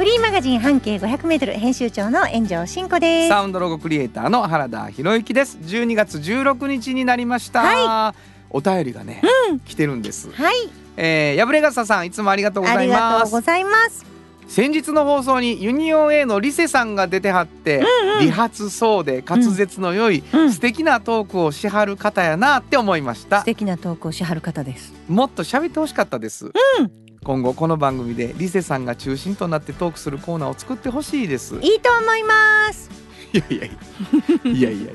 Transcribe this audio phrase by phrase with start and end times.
[0.00, 3.28] フリーマガジン半径500メートル編集長の炎上真子です。
[3.28, 5.58] サウンドロゴクリエイターの原田博之です。
[5.58, 8.14] 12月16日になりました、は
[8.48, 9.20] お便りがね、
[9.66, 12.96] 来てるんです、はい、えー、やぶれがささんいつもありがとうごあざいます。
[12.96, 14.06] りがとうございます。
[14.48, 17.84] 先日の放送にユニオン A のリセさんが出てはって、
[18.22, 20.50] 理髪そうで滑舌の良い、うん。
[20.50, 23.40] 素敵なトークをしはる方やなって思いました。
[23.40, 24.94] 素敵な投稿しはる方です。
[25.10, 26.50] もっと喋ってほしかったです、
[27.22, 31.56] 今後この番組でリセさんが中心となってトークするコーナーを作ってほしいです。
[31.60, 32.88] いいと思います。
[33.34, 34.90] いやいやいやいやいや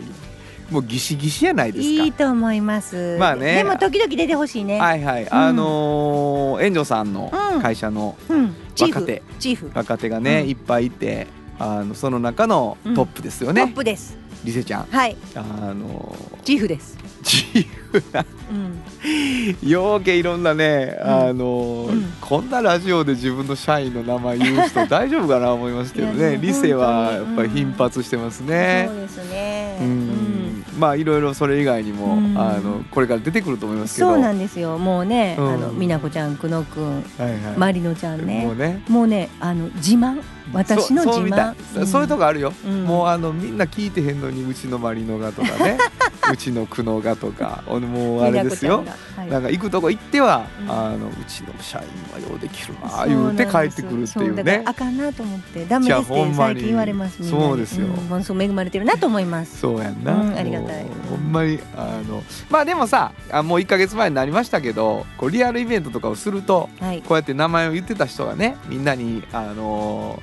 [0.72, 2.04] もうギシギシやないですか。
[2.04, 3.16] いいと思います。
[3.20, 3.58] まあね。
[3.58, 4.80] でも時々出てほしいね。
[4.80, 7.62] はいはい、あのー、炎上さんのうん。
[7.62, 8.94] 会社のうん、チーフ。
[8.96, 10.50] 若手、チーフ、若手がね、うん。
[10.50, 11.28] いっぱいいて
[11.60, 14.18] あのその中のトップですよトね、ップです。
[14.46, 14.86] リセちゃん。
[14.86, 15.42] はい、あ
[15.74, 16.98] のチーフです。
[16.98, 18.26] ー、チーフな。
[18.52, 21.10] うん、ようけいろんなね、うん。
[21.10, 22.14] あのーうん。
[22.22, 26.32] こんなラジオで自分の社員の名前言う人 大丈夫かな思いますけどね。
[26.34, 28.88] もうリセはやっぱり頻発してますね。
[28.88, 28.98] そう。
[28.98, 29.78] ですね。
[29.82, 30.64] うん。
[30.78, 32.38] まあいろいろそれ以外にも、うん。
[32.38, 34.12] あのこれから出てくると思いますけど。
[34.12, 34.78] そうなんですよ。
[34.78, 35.50] もうね、うん。
[35.50, 37.32] あの美奈子ちゃん、久野くん、はいはい。
[37.58, 38.46] まりのちゃんね。
[38.46, 38.56] もう。
[38.56, 38.84] ね。
[38.88, 40.22] もうね、あの自慢、
[40.54, 41.84] 私の自そうそうみた慢。
[41.84, 42.84] いそういうとこあるよ、うん。
[42.86, 45.78] もうあのみんな聞いてへんのにうちのマリノがとかね。
[46.32, 47.64] うちの久野がとか。
[47.68, 48.84] 俺もうあれですよ。
[49.16, 49.30] はい。
[49.30, 50.72] なんか行くとこ行っては、うん。
[50.72, 54.64] あのうちの社員はようできるな言うて帰ってくるっていうね。
[54.66, 57.88] あかんなと思ってダメですって最近言われますそうですよ。
[57.88, 59.60] んものすごく恵まれてるなと思います。
[59.60, 60.86] そうやんな、うんありがたい。
[61.10, 67.02] ほんまにあのまあでもさあもう1か月前になりましたけどこうリアルイベントとかをするとはい。
[67.02, 70.22] こうやって名前を言ってた人がねみんなにあの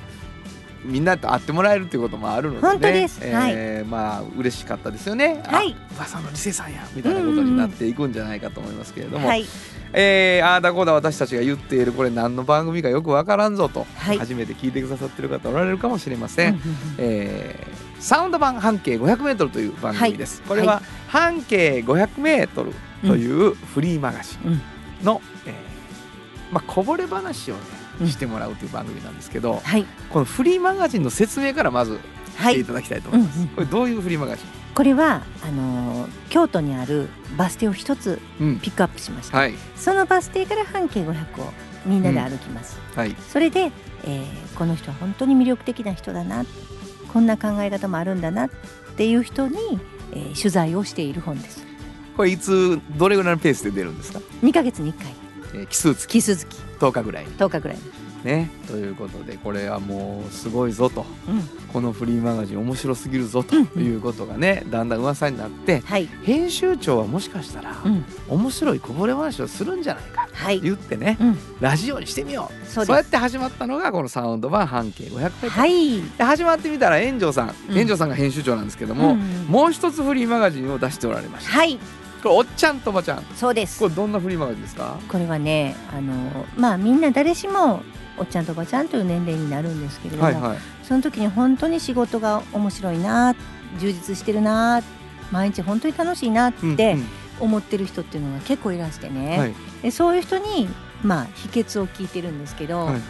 [0.84, 3.20] みんなと会ってもらえるっていうこともあるので、ね、本当です。
[3.22, 5.42] えーまあ嬉しかったですよね。
[5.46, 5.76] はい。
[5.90, 9.44] あ噂のリセさんやみたいなことになっていくんじゃないかと思いますけれども、はい
[9.92, 14.18] えーああだこうだ私たちが言っているこれ何の番組かよくわからんぞと、はい。
[14.18, 16.54] 初めて聞いてくださってる方おられるかもしれません。
[16.54, 16.76] うんうんうん。
[16.98, 20.42] えーサウンド版半径 500m という番組です。
[20.42, 22.48] これは半径 500m
[23.06, 24.60] というフリーマガジン
[25.04, 25.52] の、えー
[26.52, 29.84] まあ、こぼれ話をねうんしてもらうという番組なんですけど、はい。
[30.10, 31.98] このフリーマガジンの説明からまず
[32.36, 32.54] はい。
[32.54, 33.36] していただきたいと思います。
[33.36, 34.42] うんうんこれどういうフリーマガジ
[34.74, 38.44] これはあのー京都にあるバス停を一つン？
[38.44, 39.54] うん、ピックアップしました、はい。
[39.76, 41.52] そのバス停から半径500を
[41.84, 43.14] みんなで歩きます、はい。
[43.28, 43.70] それで、
[44.04, 46.44] えーこの人は本当に魅力的な人だな
[47.12, 48.50] こんな考え方もあるんだなっ
[48.96, 49.58] ていう人に、
[50.12, 51.66] えー取材をしている本です。
[52.16, 55.14] これいつどれぐらいのペースで出るんですか？2ヶ月に1回
[55.54, 56.08] えー奇数月。
[56.08, 56.46] 奇数月。
[56.78, 57.26] 10日ぐらい。
[57.26, 57.78] 10日ぐらい。
[58.24, 58.50] ね。
[58.68, 61.04] ということでこれはもうすごいぞと。
[61.28, 61.42] うん。
[61.72, 63.70] このフリーマガジン面白すぎるぞとうん。
[63.74, 72.66] うんいうことがねだんだん噂になってはい、編集長はもしかしたらうん、面白いこぼれ話をするんじゃないかはい、言ってねうん、ラジオにしてみよう。
[72.68, 76.02] そうやって始まったのがこのサウンド版半径 500m、はい。
[76.02, 77.74] で始まってみたら炎上さん、うん。
[77.74, 79.18] 炎上さんが編集長なんですけども、うん。
[79.48, 81.52] もう一つフリーマガジンを出しておられました。
[81.52, 81.78] はい
[82.22, 83.24] これおっちゃんとおばちゃん？
[83.34, 83.78] そうです。
[83.78, 84.98] これどんなフリーマガジンですか？
[85.08, 87.82] これはねあのまあみんな誰しも
[88.16, 90.58] おっちゃんとおばちゃんという年齢になるんですけれども、はいはい。
[90.84, 93.34] その時に本当に仕事が面白いな
[93.78, 94.82] 充実してるな
[95.30, 97.04] 毎日本当に楽しいなっうんてうん。
[97.40, 99.54] 思ってる人っていうのが結構いらしてね、はい。
[99.82, 100.68] でそういう人に
[101.02, 103.00] まあ秘訣を聞いてるんですけど、はいはい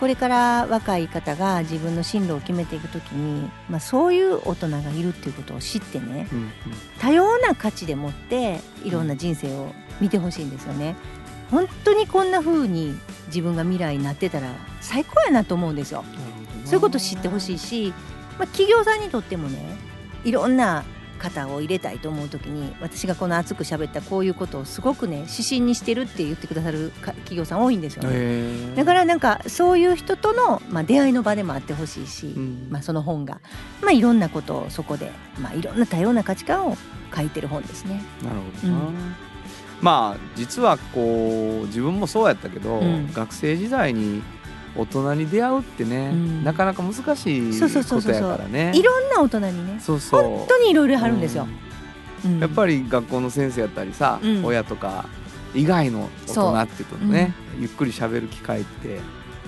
[0.00, 6.50] これから若い方が自分の進路を決めていく時に、まあ、そういう大人がいるっていうことを知ってねうんうん
[6.98, 10.96] 多様な価値でもっていろんな人生を見てほしいんですよね。
[11.52, 14.48] 本当にこんな風に自分が未来になってたら
[14.80, 16.04] 最高やなと思うんですよ。
[16.64, 17.92] そういうこと知ってほしいし、
[18.38, 19.58] まあ、企業さんにとってもね
[20.24, 20.82] いろんな
[21.22, 28.74] 方を入れたいと思う時に私がこの熱く喋ったこういうことをすごくね指針にしてるって言ってくださるか企業さん多いんですよね。
[28.74, 32.66] だからなんかそういう人との、まあ、出会いの場でもあってほしいし、うん。
[32.70, 33.40] まあ、その本が、
[33.80, 36.76] まあ、いろんなことをそこで、まあ、いろんな多様な価値観を
[37.14, 38.02] 書いてる本ですね。
[38.22, 39.14] なるほどな、うん。
[39.80, 43.12] まあ実はこう自分もそうやったけど、うん。
[43.12, 44.22] 学生時代に
[44.76, 46.44] 大人に出会うってね、うん。
[46.44, 48.72] なかなか難しいことやからね。
[48.74, 49.80] いろんな大人にね。
[49.80, 50.22] そうそう。
[50.22, 51.46] 本当にいろいろあるんですよ。
[52.24, 52.40] うん。
[52.40, 54.44] やっぱり学校の先生やったりさ、うん。
[54.44, 55.04] 親とか
[55.54, 59.00] 以外の大人っていうとね、ゆっくり喋る機会って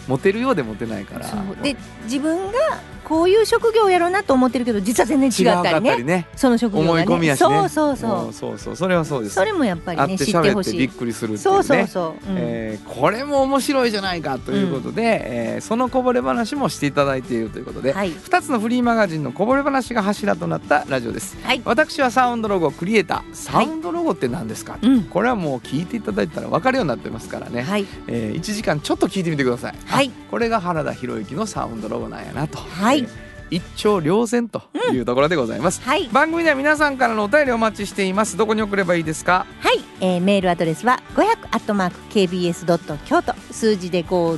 [0.07, 1.27] 持てるようで持てないから。
[1.63, 2.59] で自分が
[3.05, 6.03] こういう職業やろうなと思ってるけど実は全然違ったりね。
[6.03, 6.29] ね。
[6.37, 8.33] その職業が、ね、思い込みやし、ね、そうそうそう。
[8.33, 8.77] そうそう。
[8.77, 9.35] それはそうです。
[9.35, 10.79] それもやっぱりね知ってほしい。
[10.79, 23.35] びっくりする、ね、そうそうそう、うん、えー、これも面白いじゃないかということで、うん、えー、そのこぼれ話もしていただいているということで、はい、2つのフリーマガジンのこぼれ話が柱となったラジオです、はい、私はサウンドロゴクリエイター。
[23.35, 33.09] サウンドロゴって何ですか、はい、これはもう聞いていただいたら分かるようになってますからね、はい、えー、1時間ちょっと聞いてみてください、はい、これが原田博之のサウンドロゴなんやなと、はい、えー
[33.51, 34.63] 一丁両然と
[34.93, 35.89] いうところでございます、うん。
[35.89, 38.39] はい、番組では皆さんからのお便りお待ちしています。
[38.39, 39.47] どこに送ればいいですか？
[39.61, 43.35] はい、えー、メールアドレスは500アットマーク KBS ドット京都。
[43.53, 44.35] 数字で500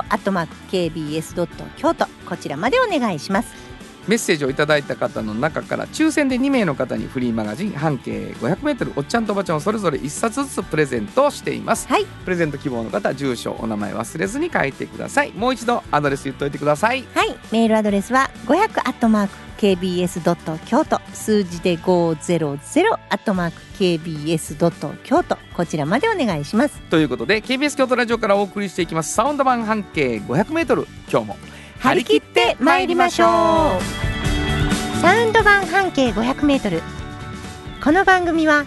[0.00, 2.06] アットマーク KBS ドット京都。
[2.28, 3.54] こちらまでお願いします
[4.08, 15.32] メッセージをいただいた方の中から抽選で2名の方にフリーマガジン半径 500m おっちゃんとおばちゃんをそれぞれ1冊ずつプレゼントしています、はい、プレゼント希望の方住所お名前忘れずに書いてください。
[15.32, 17.04] もう一度アドレス言っておいてください。
[17.14, 17.36] はい。
[17.50, 21.00] メールアドレスは500アットマーク KBS ドット京都。
[21.12, 25.38] 数字で500アットマーク KBS ドット京都。
[25.54, 26.80] こちらまでお願いします。
[26.90, 29.14] ということで KBS 京都ラジオからお送りしていきます。
[29.14, 31.36] サウンド版半径 500m 今日も
[31.82, 33.28] 張り切って参りましょう。
[35.00, 36.80] サウンド版半径500メートル。
[37.82, 38.66] この番組は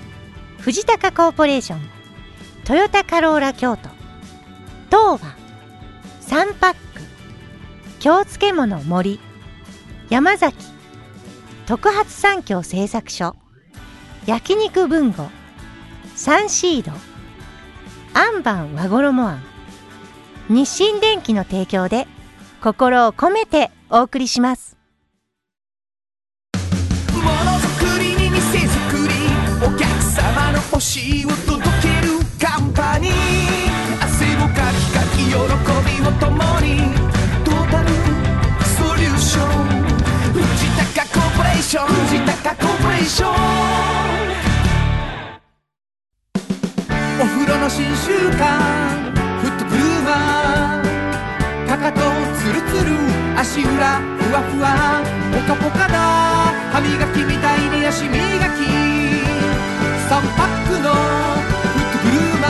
[0.59, 1.79] 藤高コーポレーション
[2.65, 3.87] トヨタカローラ京都
[4.89, 5.37] 東和
[6.19, 6.77] サンパック
[8.01, 9.21] 京漬物森
[10.09, 10.57] 山崎
[11.67, 13.37] 特発産業製作所
[14.25, 15.29] 焼肉文吾
[16.17, 16.91] サンシード
[18.13, 19.43] アンバン和衣あん
[20.49, 22.07] 日清電機の提供で
[22.65, 24.75] 心を込めてお送りします。
[27.13, 27.29] もの
[27.59, 29.13] づくりに店づくり
[29.61, 33.13] お客様の欲しいを届けるカンパニー。
[34.03, 35.37] 汗をかきかき喜び
[36.07, 36.81] を共に
[37.43, 37.89] トータル
[38.65, 39.47] ソリューション
[40.33, 40.41] 藤
[40.95, 43.31] 高コーポレーション藤高コーポレーション。
[47.21, 50.74] お風呂の新習慣フットブルーマー。
[51.77, 51.99] かかと
[52.37, 52.95] ツルツル
[53.37, 56.53] 足裏ふわふわポカポカだ。
[56.71, 58.21] 歯磨きみたいに足磨き。
[60.07, 60.97] 3パックのフ
[61.81, 62.49] ットグルーマー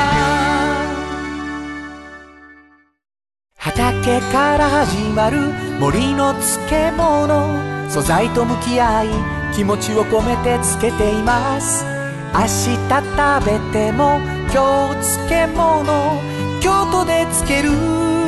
[3.57, 5.38] 畑から始まる
[5.80, 7.89] 森の漬物。
[7.89, 9.07] 素材と向き合い
[9.56, 11.83] 気持ちを込めてつけています。
[12.33, 14.19] 明日食べても
[14.54, 16.21] 今日漬物。
[16.62, 18.25] 京都で漬ける。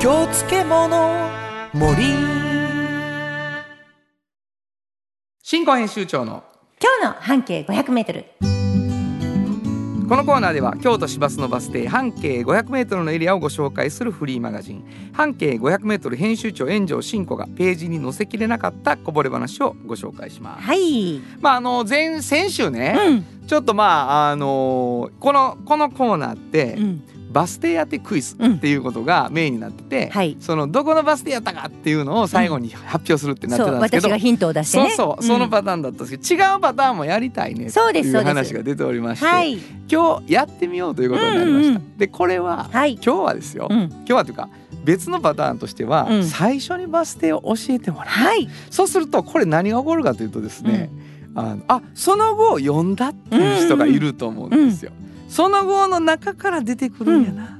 [0.00, 1.28] 京漬物
[1.74, 2.04] 森。
[5.42, 6.44] 新婚編集長の
[6.80, 8.24] 今日の半径500メートル。
[10.08, 14.84] このコーナーでは京都市バスのバス停半径500メートルのエリアをご紹介するフリーマガジン。
[15.12, 20.62] 半径500メートル編集長炎上真子がページに載せきれなかったこぼれ話をご紹介します。
[20.62, 21.18] はい。
[21.40, 36.06] まああの前先週ね、うん、ちょっとまああのこのこのコーナーって、うんバス停当てクイズっていうことがメインになってて、うんはい、そのどこのバス停やったかっていうのを最後に発表するってなってたんですけど、うん、ヒントを出して、ね、そうそうそのパターンだったん。
[36.06, 39.58] ですけど、違うパターンもやりたいねっていう話が出ておりまして、はい、
[39.90, 41.68] 今日やってみようということになりました。
[41.70, 44.48] うんうん、でこれは、はい、今日はですよ、今日はというか
[44.84, 50.90] 別のパターンとしては、最初にバス停を教えてもらう、はい、そうするとこれ何が起こるかというとですね、
[51.34, 54.92] あのあその後読んだっていう人がいると思うんですよ。
[55.28, 57.58] その後の中から出てくるんやな。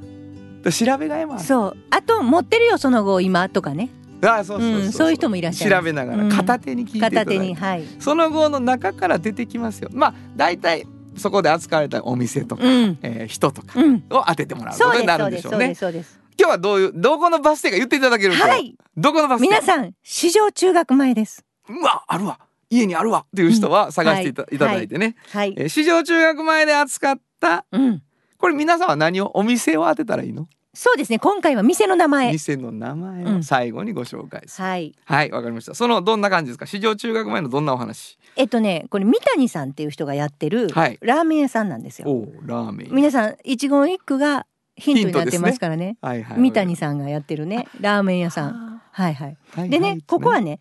[0.70, 1.42] 調べがいもある。
[1.42, 1.76] そう。
[1.90, 3.90] あと持ってるよその後今とかね。
[4.22, 4.84] あそうそうそう、う。
[4.86, 7.84] ん、そういう人もいらっしゃる調べながら片手に聞いていただいて、うん、片手にはい。
[8.00, 9.90] その後の中から出てきますよ。
[9.92, 13.78] まあ大体そこで扱われたお店とか、うん、えー、人とか
[14.10, 15.74] を当ててもらうことになるんでしょうね。
[15.74, 19.48] そうです今日はどういうどこのバス停か言っていただけると、はい、どこのバス停？
[19.48, 21.44] 皆さん市場中学前です。
[21.68, 22.40] うわあるわ。
[22.70, 23.24] 家にあるわ。
[23.26, 28.02] っていう人は探していた,、い、ただいてね、はい、えー、市場中学前で扱った、うん、
[28.36, 30.48] これ皆さんは何をお店を当てたらいいの？
[30.74, 31.18] そうですね。
[31.18, 32.30] 今回は店の名前。
[32.30, 34.94] 店の名前を最後にご紹介する、うん、はい。
[35.04, 35.74] はいわかりました。
[35.74, 36.66] そのどんな感じですか？
[36.66, 38.18] 市場中学前のどんなお話？
[38.36, 42.88] えっとねこれ三谷さんっていう人がやってるラーメン屋さんなんですよ、はい、ラーメン。
[42.92, 48.82] 皆さん一言一句がヒントになってますからね、ね、はいはい、三谷さんがやってるねラーメン屋さん。
[48.92, 50.60] はいはい、はい、でね、ここはね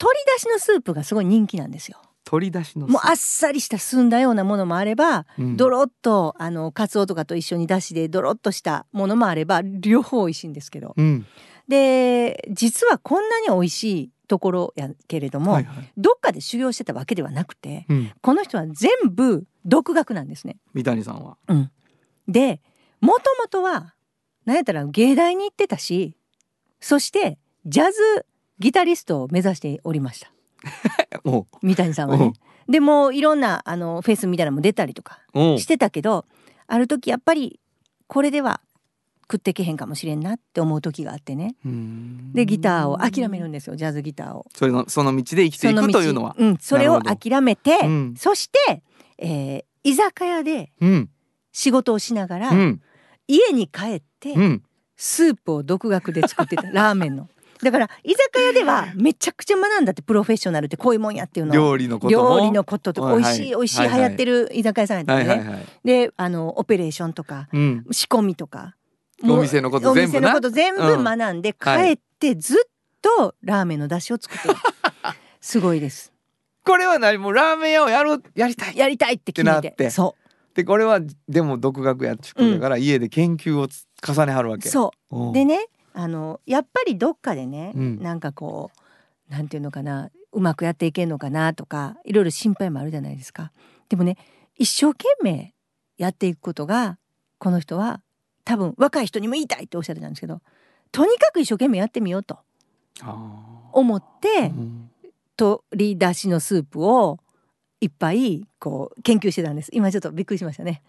[0.00, 1.98] 鶏だしのスープがすごい人気なんですよ
[2.28, 11.26] 鶏だしのもうあっさりした澄んだようなものもあれば、うん、ドロッとあのカツオとかと一緒にだしでドロッとしたものもあれば両方美味しいんですけど、うん、
[11.68, 20.58] で実はこんなに美味しいところやけれども、はいはい、どっかで修行してたわけではなくて、うん、この人は全部独学なんですね。
[20.74, 21.38] 三谷さんは。
[21.48, 21.70] うん、
[22.28, 22.60] で
[23.00, 23.94] もともとは
[24.44, 26.16] 何やったら芸大に行ってたし
[26.80, 28.26] そしてジャズ
[28.58, 30.32] ギタリストを目指しておりました
[31.62, 32.32] 三谷さんはね。
[32.68, 35.20] でもういろんなあのフェスみたいなのも出たりとか
[35.58, 36.26] してたけど
[36.66, 37.60] ある時やっぱり
[38.06, 38.60] これでは
[39.22, 41.54] 食ってけへんかもしれんなって思う時があってね。
[41.64, 42.32] うん。
[42.32, 44.46] でギターを諦めるんですよジャズギターを。
[44.54, 46.34] それのその道で生きていくというのは。
[46.38, 48.14] そうん、それを諦めて、うん。
[48.16, 48.82] そして、
[49.18, 51.10] えー居酒屋でうん。
[51.52, 52.82] 仕事をしながら、うん。
[53.26, 54.62] 家に帰って、うん。
[54.96, 57.28] スープを独学で作ってたラーメンの。
[57.62, 61.52] だから居酒屋ではめちゃくちゃ学んだってプロフェッショナルってこういうもんやっていうの。
[61.52, 62.38] を料理のことも。
[62.38, 65.66] 料理のこととかはい美味しい美味しい流行ってる居酒屋さんやったね、はいはいはい。
[65.84, 67.86] であのオペレーションとかうん。
[67.90, 68.74] 仕込みとか。
[69.24, 70.28] お店のこと全部な。
[70.28, 72.56] お店のこと全部学んで、帰ってずっ
[73.02, 74.54] とラーメンの出汁を作ってる。
[75.40, 76.12] すごいです。
[76.64, 78.76] これは何もうラーメン屋をやろうやりたい。
[78.76, 79.58] やりたいって決めて。
[79.58, 79.90] ってなって。
[79.90, 80.14] そ
[80.54, 84.68] でこれはでも独学やっちゅうだから、家で研究をつ重ねはるわけ。
[84.68, 85.16] うそう。
[85.16, 85.32] うん。
[85.32, 85.66] でね
[86.00, 88.00] あのやっぱりどっかでね、うん。
[88.00, 88.70] なんかこ
[89.28, 93.50] うなんていうのかなうまくやっていけんのかなとかいろいろ心配もあるじゃないですか。
[93.88, 94.16] でもね
[94.56, 95.54] 一生懸命
[95.96, 96.98] やっていくことが
[97.38, 98.00] この人は
[98.44, 100.40] 多分若い人にも言いたいっておっしゃってたんですけど
[100.92, 102.38] とにかく一生懸命やってみようと
[103.02, 104.90] あ思っーてうん。
[105.36, 107.18] 鶏だしのスープを
[107.80, 109.70] いっぱいこう研究してたんです。
[109.72, 110.80] 今ちょっとびっくりしましたね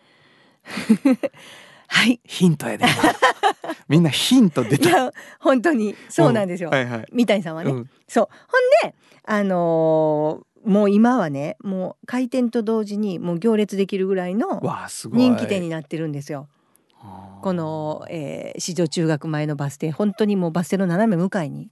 [1.89, 2.21] はい。
[2.23, 2.93] ヒントやで今。
[3.89, 5.11] みんなヒント出た。
[5.39, 5.95] 本当に。
[6.07, 7.05] そうなんですよ、はいはい。
[7.11, 7.89] 三谷さんはね、うん。
[8.07, 8.27] そう。
[8.81, 14.61] ほんであのーもう今はねもう開店と同時にもう行列できるぐらいの
[15.05, 16.49] 人気店になってるんですよ。
[17.41, 19.89] この、えー、市場中学前のバス停。
[19.89, 21.71] 本当にもうバス停の斜め向かいに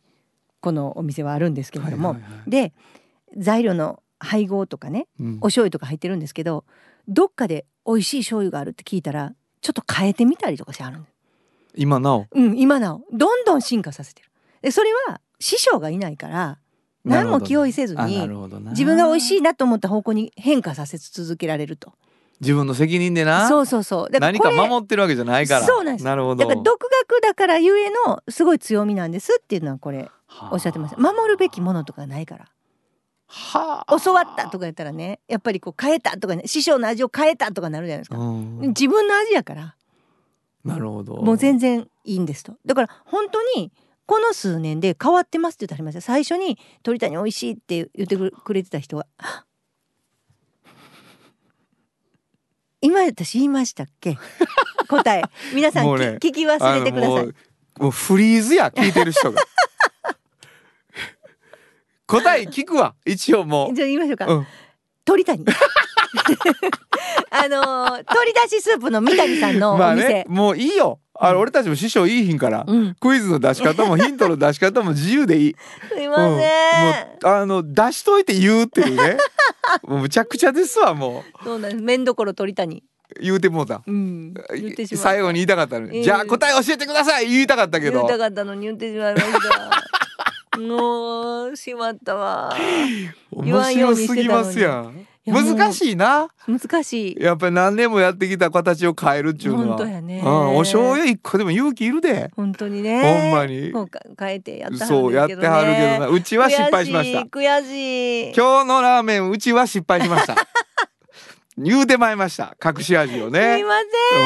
[0.61, 2.49] このお店はあるんですけれども、はいはいはい。
[2.49, 2.73] で
[3.35, 5.37] 材料の配合とかねうん。
[5.41, 6.63] お醤油とか入ってるんですけど
[7.09, 10.99] どっかで美味しい醤油があるって聞いたらちょっと変えてみたりとかしてある
[11.75, 12.25] 今なお？
[12.31, 13.01] うん、今なお。
[13.11, 14.29] どんどん進化させてる。
[14.61, 16.57] でそれは師匠がいないから
[17.05, 18.27] 何も気負いせずあに
[18.71, 21.93] 自分が美味しいなと思った方向に変化させ続けられると。
[22.39, 23.47] 自分の責任でな。
[23.47, 24.11] そうそうそう。
[24.11, 25.65] だ何か守ってるわけじゃないから。
[25.65, 26.05] そうなんです。
[26.05, 26.43] なるほど。
[26.43, 30.49] だから独学だからゆえのすごい強みなんですっていうのはこれはあ。
[30.51, 32.47] おっしゃってました守るべきものとかないから
[33.27, 33.99] はあ。
[33.99, 38.17] 教わったとか言ったらねやっぱりこう変えたとかね師匠の味を変えたとかなるじゃないですか。
[38.17, 38.59] うん。
[38.69, 39.75] 自分の味やから。
[40.63, 41.15] なるほど。
[41.17, 42.57] もう全然いいんですと。
[42.65, 43.71] だから本当に
[44.05, 49.05] この数年で変わってますって言ってありました最初に鳥谷美味しいって言ってくれてた人は。
[49.17, 49.43] あ
[52.79, 54.17] 今私言いましたっけ？
[54.87, 55.23] 答え。
[55.53, 57.25] 皆さん、ねき聞き忘れてください。
[57.81, 59.41] もうフリーズや聞いてる人が
[62.07, 62.95] 答え聞くわ。
[63.05, 64.47] 一応もじゃあ言いましょうか、う、うん、
[65.05, 65.45] 鳥谷。
[67.29, 70.99] あのー鶏だしスープの三谷さんのおまあ店、ねもういいよ。
[71.19, 72.95] あれ俺たちも師匠いいひんから、うん。
[72.99, 75.55] クイズの出し方も ヒントの出し方も自由でいい。
[75.89, 76.41] すいません、うん、も
[77.23, 79.17] うあの出しといて言うっていうね。
[79.83, 81.83] もうむちゃくちゃですわもそうなんです。
[81.83, 82.77] 麺どころ鳥谷。
[82.77, 83.81] う言うてもうた。
[83.85, 84.33] うん。
[84.95, 87.27] 最後に言いたかったのに、えーじゃあ答え教えてください。
[87.27, 87.99] 言いたかったけど。
[87.99, 89.96] 言いたかったのに言ってしまいました
[90.59, 92.55] もうしまったわ。
[93.31, 95.07] 面白すぎますやん。
[95.25, 96.29] 難しいな。
[96.47, 97.21] 難しい。
[97.21, 99.77] やっぱり何年もやってきた形を変えるっちゅうのは。
[99.77, 100.21] 本当やね。
[100.23, 102.31] うん、お醤油一個でも勇気いるで。
[102.35, 103.01] 本当にね。
[103.01, 103.71] ほんまに。
[103.71, 106.07] こうか変えてやったそうやってはるけどな。
[106.07, 107.21] うちは失敗しました。
[107.21, 108.33] 悔しい。
[108.33, 110.35] 今日のラーメンうちは失敗しました
[111.57, 113.79] 言うてまいりました隠し味を すねいま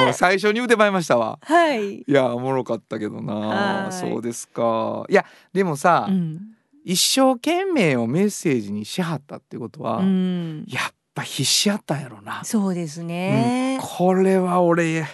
[0.05, 1.39] うん最初に言うてまいりましたわ。
[1.47, 3.33] せんはい、いやおもろかったけどな。
[3.33, 3.93] はい。
[3.93, 5.05] そうですか。
[5.09, 6.39] いやでもさ、うん。
[6.83, 15.05] 一生懸命をメッセージにしはったってことは、うん、やっぱ必死やったんやろな、そうですね、これは俺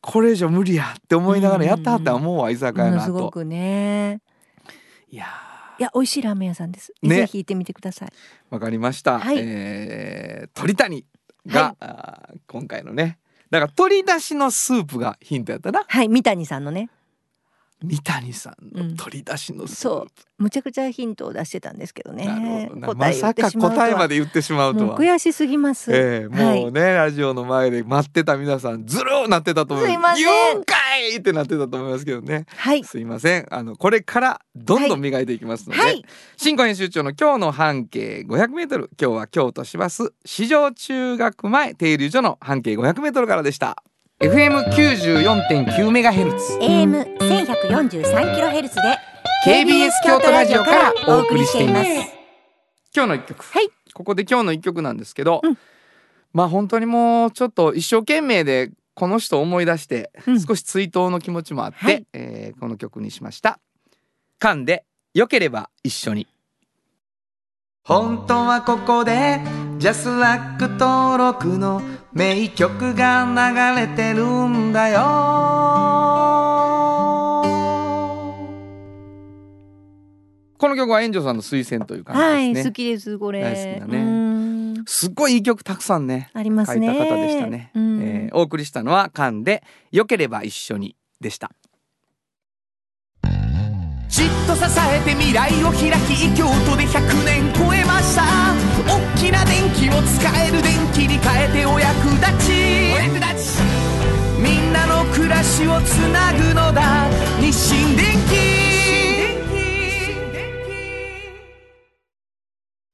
[0.00, 4.20] これ以上無理やって思いながらやったはったら思うわ居酒屋ものの後すごくね。
[5.10, 5.26] いや
[5.78, 7.16] いや美味しいラーメン屋さんです、ね。
[7.16, 8.08] ぜひ行ってみてください。
[8.08, 8.12] ー
[8.50, 9.36] わかりました、はい。
[9.38, 11.04] えー鳥谷
[11.48, 12.40] が、はい。
[12.46, 13.18] 今回のね。
[13.50, 15.84] だから鶏だしのスープがヒントやったな。
[15.86, 16.90] はい三谷さんのね
[17.82, 18.88] 三谷さんのうん。
[18.88, 22.70] 鶏だしのスーそプう、むちゃくちゃヒントを出してたんですけどね。
[22.74, 24.98] まさか答えまで言ってしまうとは。
[24.98, 30.22] 悔しすぎます、ええもうね、ラジオの前で待ってた皆さんずるーなってたと思います。
[30.22, 30.64] 言うん。
[30.64, 32.46] かいってなってたと思いますけどね。
[32.56, 32.82] はい。
[32.82, 33.46] すいません。
[33.50, 36.04] あのこれからどんどん磨いていきますので、はい。
[36.36, 43.82] 新婚編集長の今日の半径 500m 今日は京都市バス市場中学前停留所の半径 500m からでした。
[44.20, 46.58] FM94.9 メガヘルツ。
[46.60, 47.17] AM
[47.68, 48.80] 千百四十三キロヘルツで
[49.46, 51.90] KBS 京都ラジオからお送りしています。
[51.90, 52.06] は
[52.96, 53.92] 今日の一曲、い。
[53.92, 55.58] ここで今日の一曲なんですけど、うん。
[56.32, 60.40] まあ本当にもうちょっと一生懸命でこの人を思い出して、うん。
[60.40, 62.06] 少し追悼の気持ちもあって、はい。
[62.14, 63.60] えーこの曲にしました。
[64.40, 66.26] 噛んで良ければ一緒に。
[67.84, 69.40] 本当はここで
[69.76, 71.82] ジャスラック登録の
[72.14, 73.26] 名曲が
[73.76, 75.97] 流れてるんだよ
[80.58, 83.42] この曲は炎上さんの推薦という感じですね、はい好きですこれ。
[83.42, 83.98] 大好きなね。
[83.98, 84.84] うん。
[84.86, 86.86] すっごいいい曲たくさんねありますね。
[86.86, 88.02] 書いた方でしたね、うん。
[88.02, 91.50] えーお送りしたのはカンで良ければ一緒にでした。
[94.08, 98.22] じっと支えて未来を開き京都で100年超えました。
[98.86, 102.52] 大きな電気を使える電気に変えてお役立ち。
[102.94, 103.62] お役立ち。
[104.40, 107.08] みんなの暮らしをつなぐのだ。
[107.40, 108.57] 日清電気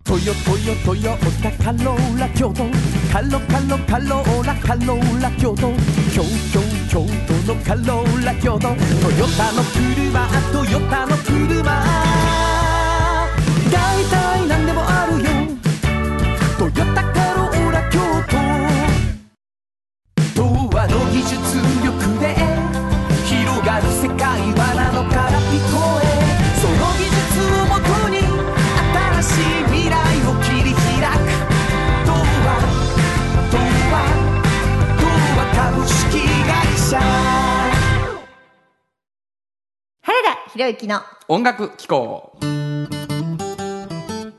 [0.05, 2.67] トヨトヨトヨタカローラ京都
[3.11, 5.73] カロカロカローラカローラ京都
[6.13, 8.77] 京京京都のカローラ京都トヨ
[9.39, 11.83] タの車トヨタの車
[13.73, 15.31] 大体何でもあるよ
[16.59, 18.37] トヨタカローラ京都
[20.37, 20.45] 童
[20.77, 21.35] 話の技術
[21.83, 22.37] 力で
[23.25, 26.05] 広がる世界はなのから聞こえ
[26.61, 28.04] その技術をもとに
[40.57, 42.33] 原田博之の音楽機構。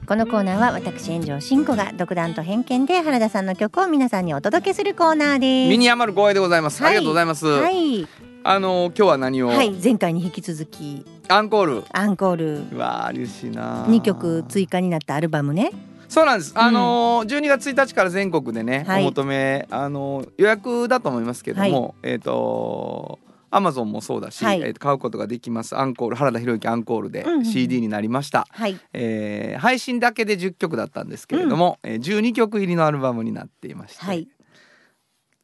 [0.08, 5.70] このコーナーは私炎上真子が独断と偏見で原田さんの曲を皆さんにお届けするコーナーです。
[5.70, 6.92] ミニ余る光栄でございます、はい。
[6.92, 8.08] ありがとうございます、はい、
[8.44, 11.06] あの今日は何を、はい、前回に引き続き。
[11.28, 11.84] アンコール。
[11.92, 12.64] アンコール。
[12.72, 13.86] うわー嬉しいな。
[13.88, 15.72] 2曲追加になったアルバムね。
[16.08, 19.02] そうなんです、あのー12月1日から全国でね、はい。
[19.02, 23.20] お求めあのー予約だと思いますけども、えっ、と
[23.56, 24.62] アマゾンもそうだし、はい。
[24.62, 25.78] えーと買うことができます。
[25.78, 28.78] アンコール原田博之アンコールでうんうん CD になりました、はい。
[28.94, 34.28] えー配信だけで10曲だったんですけれども、えー12曲入りのアルバムになっていまして、はい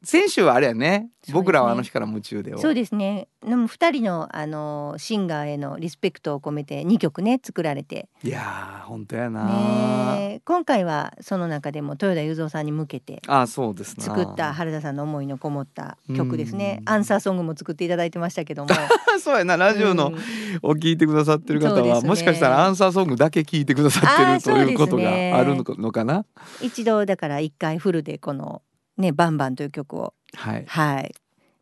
[0.03, 1.09] 先週はあれやね。
[1.31, 3.27] 僕らはあの日から夢中でをそうですね。
[3.45, 8.09] でも2人のあのシンガーへのリスペクトを込めて2曲ね作られて。
[8.23, 10.41] いやー本当やな、ねえ。
[10.43, 14.05] 今回はその中でも豊田雄三さんに向けてあそうですな。
[14.05, 16.79] 作った原田さんの思いのこもった曲ですね。
[16.81, 16.89] うん。
[16.89, 18.69] アンサーソングも作っていただいてましたけども。
[19.21, 19.55] そうやな。
[19.55, 20.15] ラジオのうん。
[20.63, 22.07] を聞いてくださってる方は、ね。
[22.07, 26.25] もしかしたらアンサーソングだけ聞いてくださってるということがあるのかな。
[26.63, 28.63] 一度だから一回フルでこの
[29.01, 30.13] ねバンバンという曲を。
[30.33, 30.65] はい。
[30.65, 31.13] はい。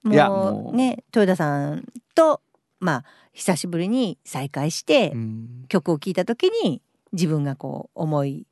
[0.04, 2.42] もうね豊田さんと
[2.80, 5.66] まあ久しぶりに再会してうん。
[5.68, 8.46] 曲を聴いた時に自分がこう思い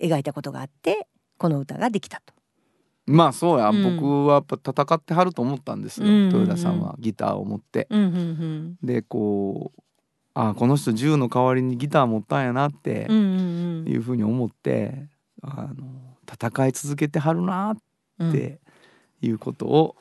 [0.00, 1.06] 描いたことがあって
[1.38, 2.34] この歌ができたと。
[3.06, 3.96] まあそうや、うん。
[3.96, 6.26] 僕はやっぱ戦ってはると思ったんですよ、うんうんうん。
[6.40, 7.86] 豊田さんはギターを持って。
[7.90, 9.80] うんうんでこう
[10.34, 13.88] あこの人銃の代わりにギター持ったんやなってうんうんうん。
[13.88, 15.08] いうふうに思って、
[15.42, 17.76] あの戦い続けてはるなうん
[18.20, 18.58] って
[19.20, 19.96] いうことを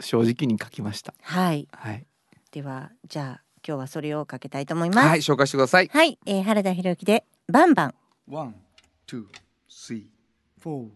[0.00, 1.14] 正直に書きました。
[1.22, 2.06] はいはい、
[2.52, 5.08] ではじゃあ今日はそれをかけたいと思います。
[5.08, 5.88] はい、紹介してください。
[5.92, 7.94] はい、えー、原田博之でバンバン。
[8.28, 8.54] One,
[9.06, 9.26] two,
[9.68, 10.06] three,
[10.60, 10.88] four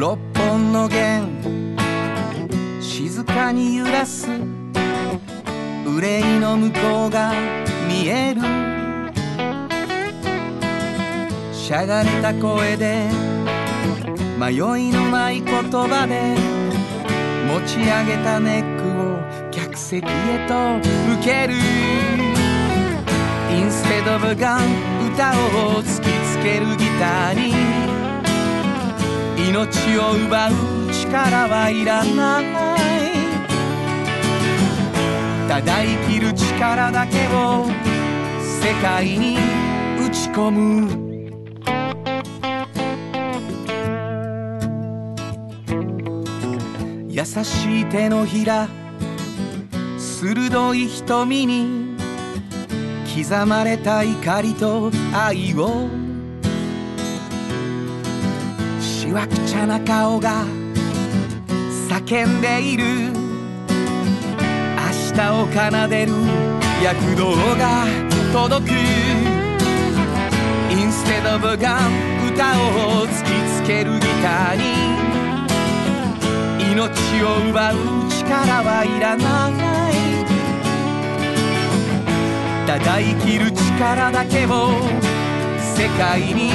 [0.00, 1.39] 六本の弦
[3.20, 4.28] 静かに揺らす。
[5.84, 7.34] 憂いの向こうが
[7.86, 8.40] 見える。
[11.52, 13.10] しゃがれた声で
[14.38, 16.34] 迷いのない言葉で
[17.46, 21.56] 持ち上げたネックを客席へと向ける。
[23.50, 24.60] Instead of a gun
[25.12, 25.32] 歌
[25.76, 27.52] を突きつけるギターに
[29.50, 30.52] 命を奪う
[30.90, 32.69] 力はいらない。
[35.50, 37.66] ただ生きる力だけを
[38.40, 39.36] 世界に
[39.98, 41.10] 打ち込む。
[47.08, 48.68] 優しい手のひら
[49.98, 51.96] 鋭い瞳に
[53.12, 55.88] 刻まれた怒りと愛を
[58.80, 60.44] しわくちゃな顔が
[61.88, 63.19] 叫んでいる。
[65.10, 66.12] 明日を奏でる
[66.80, 67.84] 躍動が
[68.32, 68.72] 届く。
[70.70, 71.90] Instead of a gun
[72.32, 74.62] 歌を突きつけるギターに
[76.72, 76.78] 命
[77.24, 77.74] を奪う
[78.08, 79.54] 力はいらない。
[82.68, 84.70] ただ生きる力だけを
[85.74, 86.52] 世界に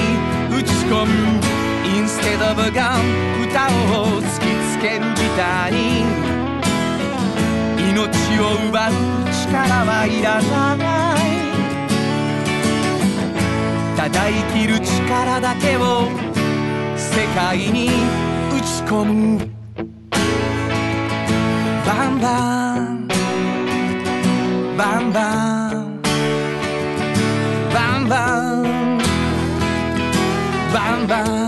[0.49, 1.11] 打ち込む。
[1.85, 3.01] インステドブガン
[3.43, 3.67] 歌
[3.99, 6.14] を突きつけるギターに
[7.95, 8.07] 命を
[8.67, 8.91] 奪う
[9.31, 11.17] 力はいらない。
[13.95, 16.09] ただ生きる力だけを
[16.97, 17.87] 世界に
[18.51, 19.49] 打ち込む。
[21.85, 23.07] バンバン。
[24.77, 26.01] バンバン。
[27.73, 28.17] バンバ
[28.51, 28.99] ン。
[30.73, 31.44] バンバン。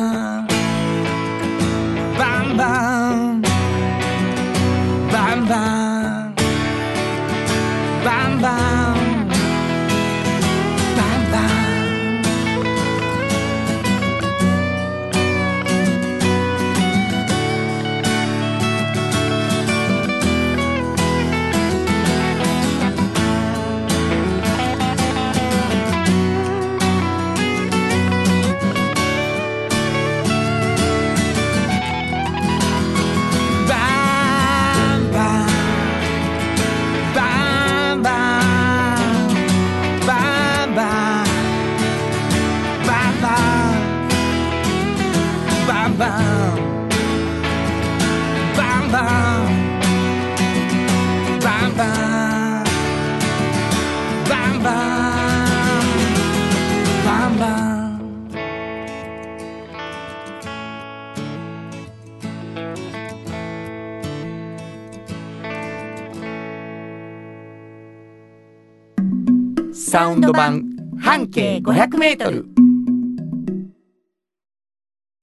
[70.08, 70.64] ウンド版
[71.00, 72.46] 半径500メートル。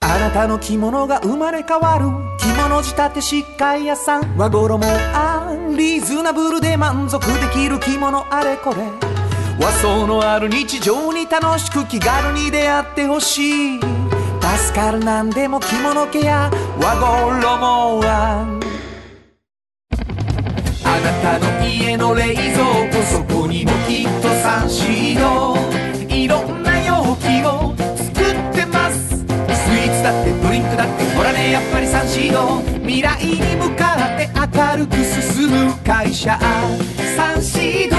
[0.01, 2.07] あなたの着物が生まれ変わる。
[2.39, 4.37] 着物仕立て疾患屋さん。
[4.37, 4.79] 和衣
[5.15, 8.77] あリーズナブルで満足できる着物あれこれ。
[9.59, 13.81] 和装のある日常に楽しく気軽に出会ってほしい。
[13.81, 16.51] 助かるなんでも着物ケア。
[16.79, 17.47] 和衣
[18.07, 18.64] はあ
[21.05, 25.55] なたの家の冷蔵庫そこにもきっとサンシード
[26.09, 29.19] いろんな容器を作ってます。
[29.19, 36.39] スイーツだってドリンクだってほらねやっぱりサンシード未来に向かって明るく進む会社。
[37.17, 37.97] サンシード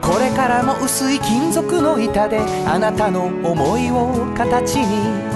[0.00, 5.35] これからも薄い金属の板であなたの思いを形に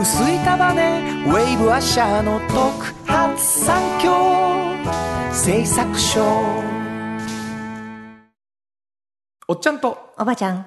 [0.00, 2.56] 薄い束ねウェーブアッシャーの特
[3.04, 4.10] 発産業
[5.30, 6.22] 製作所
[9.46, 10.14] おっちゃんと。
[10.16, 10.64] おばちゃん。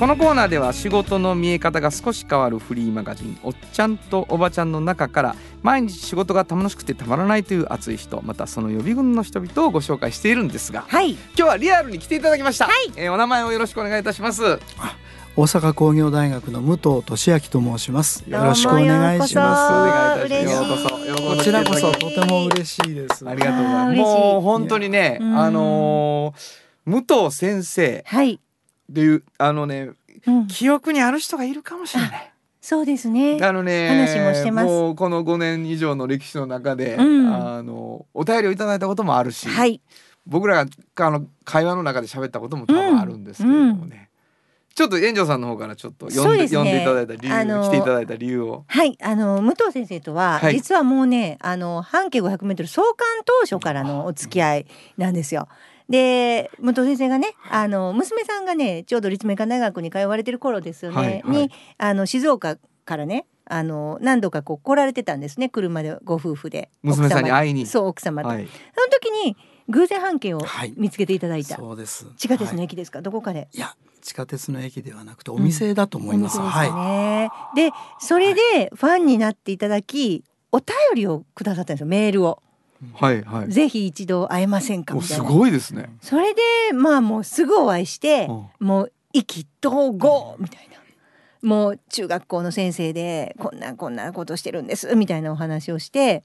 [0.00, 14.58] このコーナーでは仕事の見え方が少し変わるフリーマガジン「おっちゃんとおばちゃん」の中から毎日仕事が楽しくてたまらないという熱い人またその予備軍の人々をご紹介しているんですが、はい、今日はリアルに来ていただきました、はい、えー、お名前をよろしくお願いいたします
[15.36, 18.22] 大阪工業大学の武藤俊明と申します。
[18.28, 20.32] よろしくお願いします。
[20.32, 20.88] ようこそ。
[21.36, 23.98] こちらこそとても嬉しいですありがとうございます。
[23.98, 28.38] もう本当にねあのー、武藤先生はい。
[28.88, 29.90] でいうあのね、
[30.24, 32.32] うん、記憶にある人がいるかもしれない。
[32.60, 33.38] そうですね。
[33.42, 34.66] あのね、話もしてます。
[34.68, 39.80] もうこの5年以上の歴史の中で、うん、あのお便りをいただいたこともあるし、はい、
[40.26, 40.70] 僕らが
[41.06, 44.03] あの会話の中で喋ったことも多分あるんですけれどもね。
[44.74, 48.64] ちょっと炎上さんの方からちょっと読んで,、ね、読んでいただいた理由、あのー、来ていただいた理由を。
[48.66, 55.48] はいあの武藤先生とは、はい、実はもうねあの半径500メートル創刊当初からのお付き合いなんですよ。
[55.88, 62.56] で武藤先生がねあの娘さんがねちょうど立命館大学に通われてる頃ですよね、はいはい、にあの静岡
[62.86, 67.66] からねあの何度かこう来られてたんですね車でご夫婦で娘さんに会いに。
[67.66, 69.36] そう奥様と、はい、その時に
[69.68, 70.40] 偶然半径を
[70.76, 72.06] 見つけていただいた、はい、そうです。
[72.16, 73.48] 地下鉄の駅ですか、どこかで。
[73.52, 76.38] いや地下鉄の駅ではなくてお店だと思います。
[76.38, 77.56] うん、はい。
[77.56, 82.42] でそれでファンになっていただきお便りをくださったんですよメールを。
[82.92, 83.48] はいはい。
[83.48, 85.16] ぜひ一度会えませんかみたいな。
[85.16, 85.88] すごいですね。
[86.02, 86.42] それで
[86.74, 90.74] まあもうすぐお会いして、うん、もう意気投合みたいな。
[91.40, 96.24] もう中学校の先生でこんなこんなことしてるんですみたいなお話をして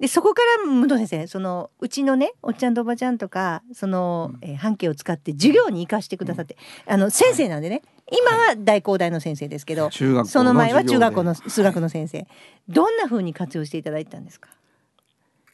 [0.00, 12.26] でそこから武藤先生そのうちのねおっちゃんとおばちゃんとかその、えー、半径を使って授業に生かしてくださって、あの先生なんでね今は大工大の先生ですけど、その前は中学校の数学の先生、
[12.68, 14.50] どんな風に活用していただいたんですか？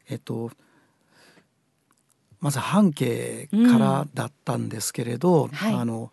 [0.09, 0.51] えっと
[2.41, 5.49] まず半径からだったんですけれど、うん。
[5.49, 6.11] はい、あの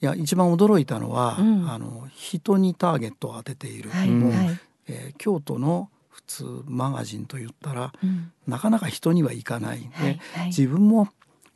[0.00, 11.08] いや一番驚いたのは、うん、あの人にターゲットを当てている、はい、もう、はい、えー、京都の普通マガジンと言ったら、うん、なかなか人にはいかないで、はいはい、自分も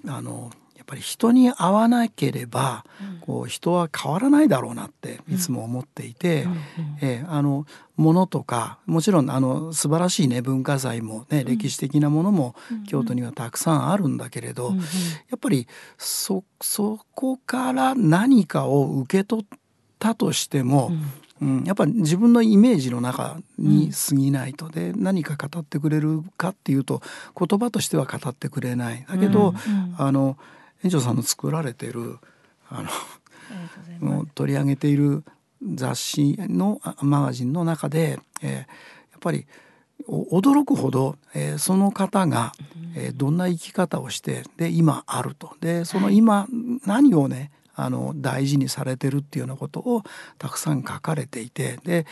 [0.07, 6.57] あのやっぱり人に会わなければ、うん、こう人は変わらないだろうなっていつも思っていて、うん。
[7.01, 7.65] えー、あの
[7.97, 12.55] ものとかもちろんあの素晴らしいね文化財もね、歴史的なものも
[12.87, 14.73] 京都にはたくさんあるんだけれど、
[15.31, 19.47] やっぱりそそこから何かを受け取っ
[19.99, 20.93] たとしても、
[21.41, 27.01] うん、やっぱり自分のイメージの中に過ぎないとで何か語ってくれるかっていうと
[27.39, 29.07] 言葉としては語ってくれない。
[29.09, 29.55] だけど、
[29.97, 30.37] あの
[30.85, 32.19] 園長さんの作られてる
[32.69, 32.85] あ
[34.01, 35.25] の取り上げている
[35.75, 38.67] 雑誌のマガジンの中で、えー、やっ
[39.21, 39.47] ぱり
[40.09, 42.53] 驚くほど、えー、その方が、
[42.97, 45.57] えー、どんな生き方をしてで今あると。
[45.61, 46.47] でその今、
[46.87, 50.03] 何をねあの大事にされてるっていうようなことを
[50.39, 52.07] たくさん書かれていてで、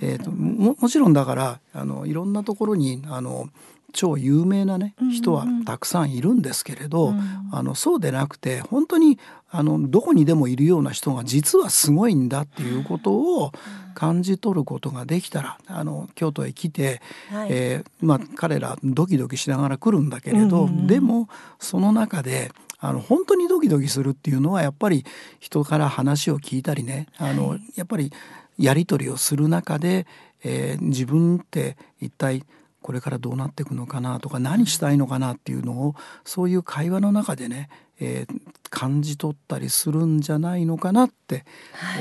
[0.00, 3.48] えーと、ももちろんだからあのいろんなところにあの
[3.92, 7.18] 超有名なね人はたくさんいるんですけれど、うん。
[7.18, 9.18] うん、あのそうでなくて本当に
[9.50, 13.52] あのどこにでもいるような人が実はすごいんだっていうことを
[13.94, 25.04] 感じ取ることができたらあの京都へ来て、はい、えー、まあ、彼らドキドキしながら来るんだけれど、うんうん、でもその中であの本当にドキドキするっていうのはやっぱり
[25.40, 27.06] 人から話を聞いたりね。
[27.18, 28.12] あの、はい、やっぱり
[28.58, 30.06] やり取りをする中で、
[30.44, 32.44] えー、自分って一体
[32.80, 37.68] これからどうなっていくのかなとか何したいのかなっていうのをそういう会話の中でね、
[38.00, 41.44] えー、感じ取ったりするんじゃないのかなって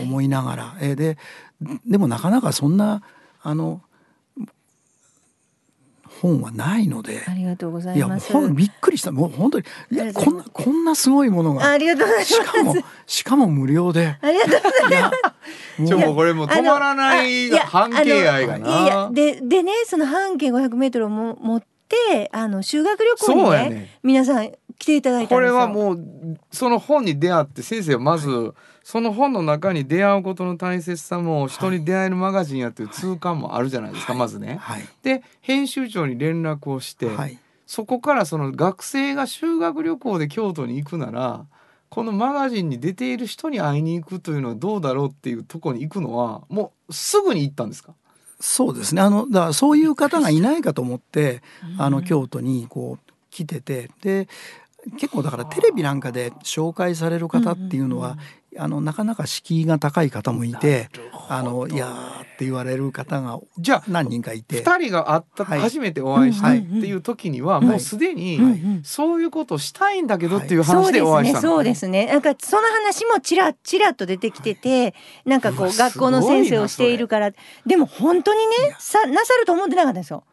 [0.01, 1.17] 思いながら、はい、えー、で
[1.87, 3.01] でもなかなかそんな
[3.41, 3.81] あの
[6.21, 7.23] 本はないので。
[7.27, 8.31] ありがとうございます。
[8.31, 9.11] いやびっくりした。
[9.11, 11.69] もう本当にいやこんなこんなすごいものが。
[11.69, 12.33] ありがとうございます。
[12.33, 12.75] しかも
[13.05, 14.17] しかも無料で。
[14.21, 15.87] ありがとうございます。
[15.87, 18.83] ちょもうこれも止まらない半径愛がな。
[18.83, 28.53] いやででねその半径500メートルをも持ってあの修学旅行にねね皆さん来ていただいたこれはもうその本に出会って先生はまず、はい。
[28.87, 34.59] その本の中に出会うことの大切さも人に出会えるマガジンやっていう痛感もあるじゃないですか、はい、まずね。
[34.61, 41.45] はい、で編集長に連絡をして、はい、そこからその学生が修学旅行で京都に行くなら
[41.89, 47.93] このマガジンに出ている人に会いに行くというのはどうだろうっていうとこに行くのはもうすぐに行ったんですか？
[48.39, 49.01] そうですね。
[49.01, 51.41] あのだからそういう方がいないかと思って
[51.77, 53.91] あの京都にこう来てて。
[54.01, 54.29] で
[54.99, 58.17] 結構だからテレビなんかで紹介される方っていうのは
[58.57, 60.89] あのなかなか敷居が高い方もいて
[61.29, 64.63] あのいやって言われる方がじゃあ何人かいて。
[64.63, 68.39] 2人が会った、はい、初めてお会いしたっていう時には、もうすでに、
[68.83, 74.93] そういうことをしたいんだけどっていう話でお会いしたの、そうですね、ね、なんかその話もちらちらと出てきてて、
[75.25, 77.31] なんかこう学校の先生をしているから。
[77.65, 80.23] でも本当にねさなさると思ってなかったんですよ。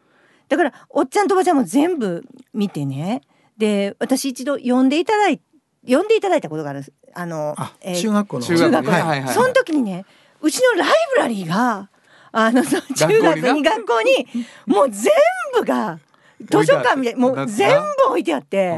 [0.47, 3.21] だからおっちゃんとおばちゃんも全部見てね
[3.57, 5.41] で私一度呼んでいただい
[5.87, 6.93] 呼んでいただいたことがあるんです。
[7.13, 8.45] あのえー、中学校の。
[8.45, 10.05] 中学校、はいはいはい、その時にね
[10.41, 11.89] うちのライブラリーが
[12.31, 12.75] あの中
[13.21, 14.27] 学に学校に？
[14.65, 15.11] もう全
[15.57, 15.99] 部が
[16.41, 18.77] 図書館みたいもう全部置いてあって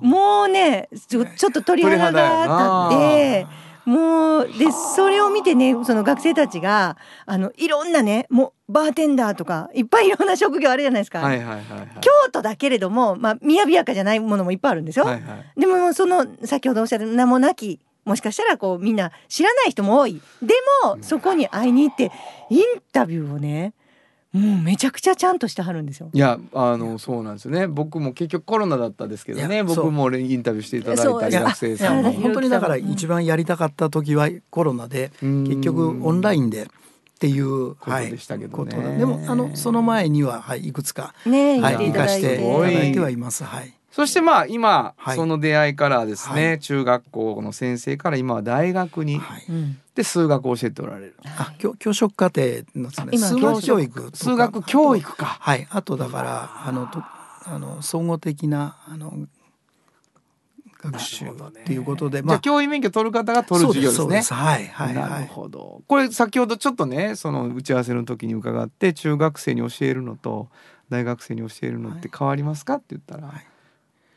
[0.00, 3.63] もうねちょちょっと鳥肌が立って。
[3.84, 20.20] もうでそれを見てねその学生たちがあのいろんなねもうバーテンダーとかいっぱいいろんな職業あるじゃないですか、はいはいはいはい、京都だけれどもまあ雅やかじゃないものもいっぱいあるんですよ、はいはい、でもその先ほどおっしゃる名もなきもしかしたらこうみんな知らない人も多い。
[20.42, 22.12] でもそこに会いに行って
[22.50, 22.60] イン
[22.92, 23.72] タビューをね
[24.34, 26.10] もうめちゃくちゃちゃんとしてはるんですよ。
[26.12, 27.68] いやあのそうなんですよね。
[27.68, 29.62] 僕も結局コロナだったですけどね。
[29.62, 36.68] 僕もインタビューしていただいたり学生さんも本当にだから一番やりたかった時はコロナで、結局オンラインで。
[37.14, 43.44] っていうことでしたけどね、はい、でもあのその前には、はい、いくつか、ね、はい、行かしていただいてはいます。
[43.44, 49.44] はいそしてまあ今、はい、その出会いからですね、はい、中学校の先生から今は大学に、はい、
[49.94, 51.16] で数学を教えておられる。
[51.24, 52.42] あ教教職課程
[52.74, 55.26] のですね数学教育数学教育か。
[55.26, 55.68] はい。
[55.70, 57.04] あとだからあのと
[57.44, 59.28] あの総合的なあの
[60.82, 61.30] 学習っ
[61.64, 64.22] ていうことで、ね、まあ、教員免許取る方が取る授業ですね。
[64.22, 65.82] すはいはい、はい、なるほど。
[65.86, 70.48] これ先ほどちょっとねその打ち合わせの時に伺って中学生に教えるのと
[70.88, 72.74] 大学生に教えるのって変わりますか？
[72.74, 73.28] って言ったら。
[73.28, 73.46] はい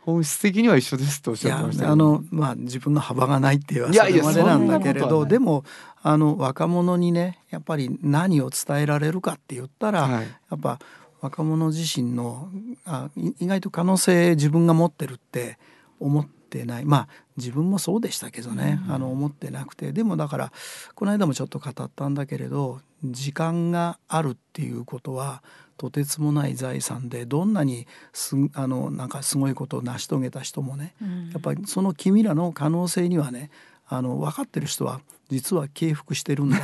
[0.07, 5.65] 本質的には一緒ですとおっしゃってましたあのまあ自分の幅がないっていうそれまでなんだけれどでも
[6.01, 10.79] あの若者にねやっぱり何を伝えられるかって言ったら、はい、やっぱ
[11.19, 12.49] 若者自身の
[12.85, 15.57] あ意外と可能性自分が持ってるって
[15.99, 16.85] 思ってない。
[16.85, 19.91] まあ自分もそうでしたけどね、うん、あの思ってなくて。
[19.91, 20.53] でもだから
[20.95, 25.43] この間もちょっと語ったんだけれど時間があるっていうことは
[25.77, 33.49] とてつもない財産でどんなにすあのなんかすごいことを成し遂げた人もね、うん、やっぱりその君らの可能性にはね
[33.87, 36.63] あの分かってる人は実は敬服してるんだよ。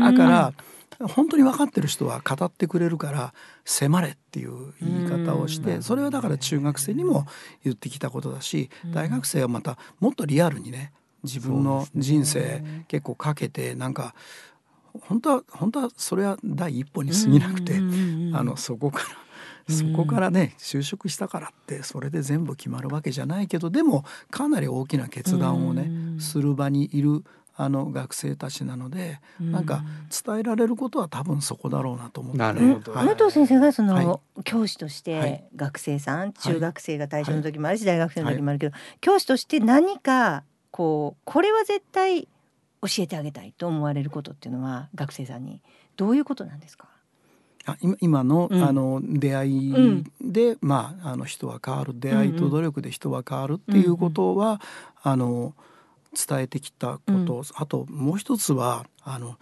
[0.00, 0.54] だから
[1.08, 3.34] 本当に分かってる人は語ってくれるから
[3.64, 7.26] 迫れっていう言い方をしてそれはだから中学生にも
[7.64, 14.14] 言ってきたことだし大学生はまたもっとリアルにね自分の人生結構かけてなんか
[14.98, 27.24] 本当は本当はそれは第一歩に過ぎなくてあのそこからそこからね就職したからってそれで全部決まるわけじゃないけどでもかなり大きな決断をねする場にいる
[27.58, 29.82] あの学生たちなので、うん、なんか
[30.24, 42.28] 伝えられることは多分そこだろうなと思って、なるほど、武藤先生がその、教師として学生さん、中学生が対象の時もあるし、大学生の時もあるけど、教師として何かこうこれは絶対
[42.82, 45.62] 教えてあげたいと思われることっていうのは学生さんに。
[45.96, 46.88] どういうことなんですか？
[47.64, 51.92] あ今今の,、あの出会いで、まあ、あの人は変わる。
[51.98, 54.60] 出会いと努力で人は変わるっていうことは、
[55.02, 55.54] あの。
[56.18, 59.36] 伝えてきたこと、うん、あともう一つはあの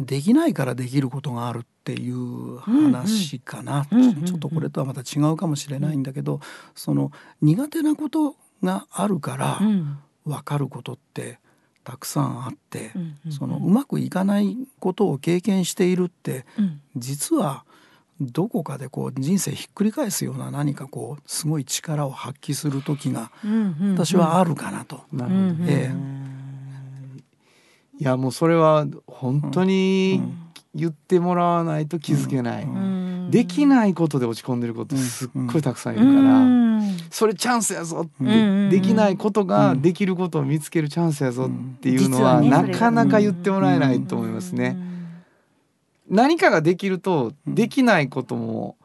[0.00, 6.40] できないからできることがあるっていう話かな、うんうん、ちょっとこれとはまた違うかもしれないんだけど、
[6.74, 9.60] その苦手なことがあるから
[10.24, 11.38] 分かることって
[11.86, 12.90] たくさんあって、
[13.30, 16.44] そのうまくいかないことを経験しているって、
[16.96, 17.64] 実は
[18.20, 23.30] どこかでこう人生ひっくり返すような何かこうすごい力を発揮する時が
[23.94, 25.02] 私はあるかなと。
[25.68, 25.94] え
[27.98, 30.20] いやもうそれは本当に
[30.76, 32.66] 言ってもらわないと気づけない。
[33.30, 36.46] できないことで落ち込んでることすっごいたくさんいるから、
[37.10, 38.68] それチャンスやぞって。
[38.68, 44.76] できないことができることを見つけるチャンスやぞっていうのはなかなか言ってもらえないと思いますね。
[46.08, 48.76] 何かができるとできないことも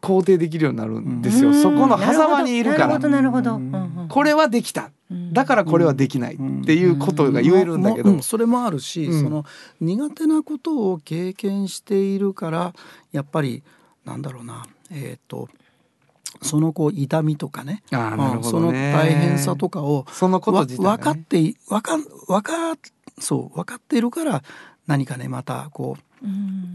[0.00, 2.98] 肯定できるようになるんですよ、そこの狭間にいるから。
[2.98, 3.60] なるほど
[4.08, 4.90] これはできた。
[5.32, 9.44] だからこれはできないっていうことが言えるんだけど、それもあるし、その
[9.80, 12.74] 苦手なことを経験しているから
[13.12, 13.62] やっぱり
[14.04, 14.66] なんだろうな。
[14.90, 15.48] えっ、と
[16.42, 17.82] そのこう痛みとかね。
[17.90, 18.38] あね。
[18.42, 22.72] その大変さとかをそのこと自体、ね、分かって分か分か
[23.20, 24.42] そう分かっているから
[24.86, 26.02] 何かねまたこう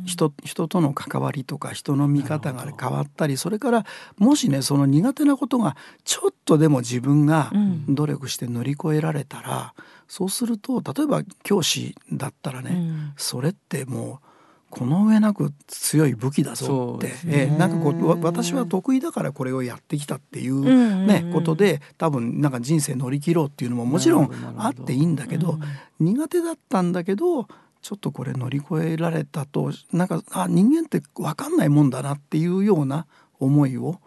[0.06, 3.86] 人人との関わりとか人の見方が変わったりそれから
[4.18, 5.76] もしねその苦手なことが
[6.06, 7.52] ちょっとでも自分が
[7.90, 14.33] 努力して乗り越えられたら、うん、そうすると例えば教師だったらね、うん、それってもう
[14.74, 17.14] この上なく強い武器だぞって、ね。
[17.28, 25.60] えー、なんかこう私は得意だからこれをやってきたっていうね、ことで多分なんか人生乗り切ろうっていうのももちろんあっていいんだけど、
[26.00, 27.48] 苦手だったんだけど
[27.84, 33.06] ちょっとこれ乗り越えられたとなんかあ人間って分かんないもんだなっていうような
[33.40, 34.00] 思いを、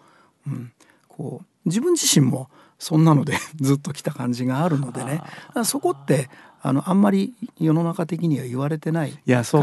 [0.46, 0.72] うん、
[1.07, 2.48] こう自分自身も
[2.79, 5.22] そんなので ずっと来た感じがあるのでね。
[5.64, 6.29] そこって
[6.66, 9.18] あのあんまり世の中的には言われてないか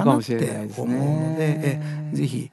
[0.05, 2.49] なって思うのでえぜひ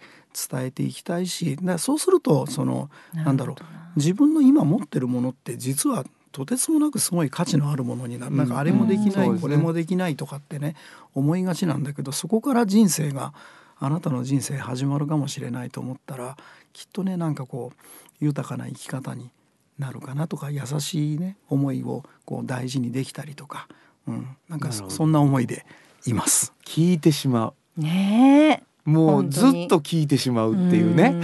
[0.50, 3.56] 伝えていきたいしそうするとそのなんだろう
[3.96, 10.76] 自分の今持ってるものって実はとてつもなくすごい価値のあるものになる、なんかあれもできない、うん、これもできないとかってね
[11.12, 13.34] 思いがちなんだけどそこから人生が
[13.78, 16.36] あなたの人生始まるかもしれないと思ったら
[16.72, 17.84] きっとねなんかこう
[18.24, 19.30] 豊かな生き方に
[19.78, 23.66] なるかなとか優しいね思いをこう大事にできたりとか、
[24.10, 25.64] うん、なんかそんな思いで
[26.06, 26.52] います。
[26.64, 27.80] 聞いてしまう。
[27.80, 31.14] ねもうずっと聞いてしまうっていうね。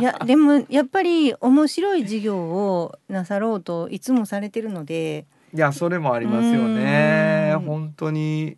[0.00, 5.26] いや でもやっぱり面白い授業をなさろうといつもされてるので。
[5.54, 7.56] いやそれもありますよね。
[7.64, 8.56] 本当に。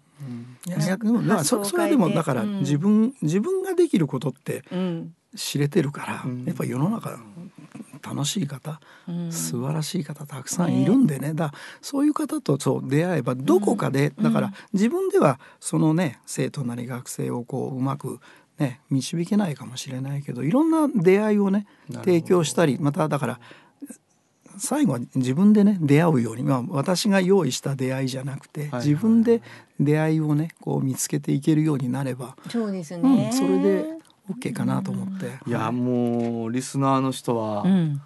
[0.66, 4.62] いやでもそそれはでもだから自分、自分ができることって
[5.34, 7.18] 知れてるから、やっぱ世の中
[8.02, 8.80] 楽しい方、
[9.30, 11.34] 素晴らしい方たくさんいるんでね。
[11.34, 18.20] だそういう方とそう出会えばどこかで、だから自分ではそのね生徒なり学生をこううまく
[18.58, 23.40] ね、導けないかもしれないけどいろんな出会いをね提供したりまただから
[24.58, 29.40] 最後は自分でね出会うように、まあ、私が用意した出会いじゃなくて、自分で
[29.78, 33.99] 出会いをねこう見つけていけるようになればそうですね、うん、それで
[34.32, 35.26] OK かなと思って。
[35.46, 38.00] いやもうリスナーの人は、うん。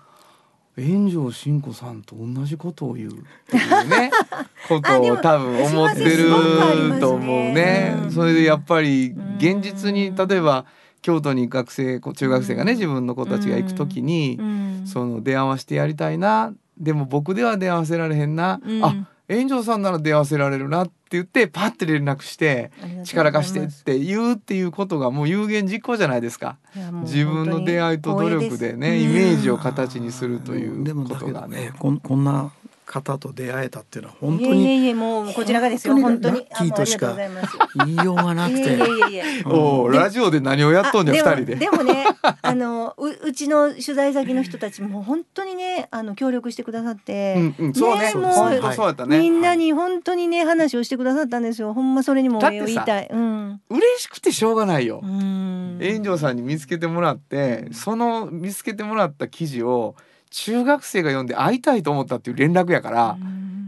[0.77, 3.13] 炎上真子さんと同じことを言うっ
[3.49, 4.11] ていうね
[4.69, 6.29] ことを多分思ってる
[6.99, 7.95] と思うね。
[8.11, 10.65] それでやっぱり現実に例えば
[11.01, 14.41] 京都に学生中学生がね自分の子たちが行く時に
[14.85, 22.73] その出会わしてやりたいなでも僕では出会わせられへんな、あ炎上さんなら出会わせられるなって言ってパッて連絡して
[23.05, 26.59] 力貸してって言うっていうことがもう有言実行じゃないですか。
[27.05, 31.73] 自分の出会いと努力でねイメージを形にするということがね。
[31.79, 32.53] こんな
[32.87, 37.17] 方と出会えたっていうのは本当にいえいえもうこちらがですよ本当にラッキーとしか
[37.77, 38.79] 言いようがなくて。
[39.47, 41.57] おラジオで何をやっとんじゃ二人で。
[41.57, 42.07] でもね
[42.43, 48.13] あのううちの取材先の人たちも本当にねあの協力してくださって、うんうん、そうね。
[48.15, 51.75] もうみんなに本当にね話をしてくださったんですよ。
[51.75, 55.01] ほんまそれにもお礼を言いたい、うん、嬉しくてしょうがないよ。
[55.03, 59.97] 炎上さんに見つけてもらってその見つけてもらった記事を
[60.35, 63.17] 中学生が読んで会いたいと思ったっていう連絡やから、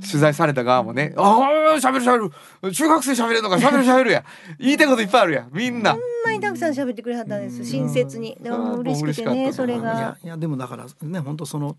[0.04, 2.72] 取材された側もね「ああしゃべるしゃべる。
[2.72, 4.24] 中学生しゃべるのかしゃべるしゃべるや。
[4.58, 5.46] 言いたいこといっぱいあるや。
[5.52, 7.64] みんな」ほんまにたくさんしゃべってくれはったんです。
[7.64, 8.36] 親切に。
[8.40, 9.94] でも嬉しくてねそれが。
[9.94, 11.76] いやいやでもだからね本当その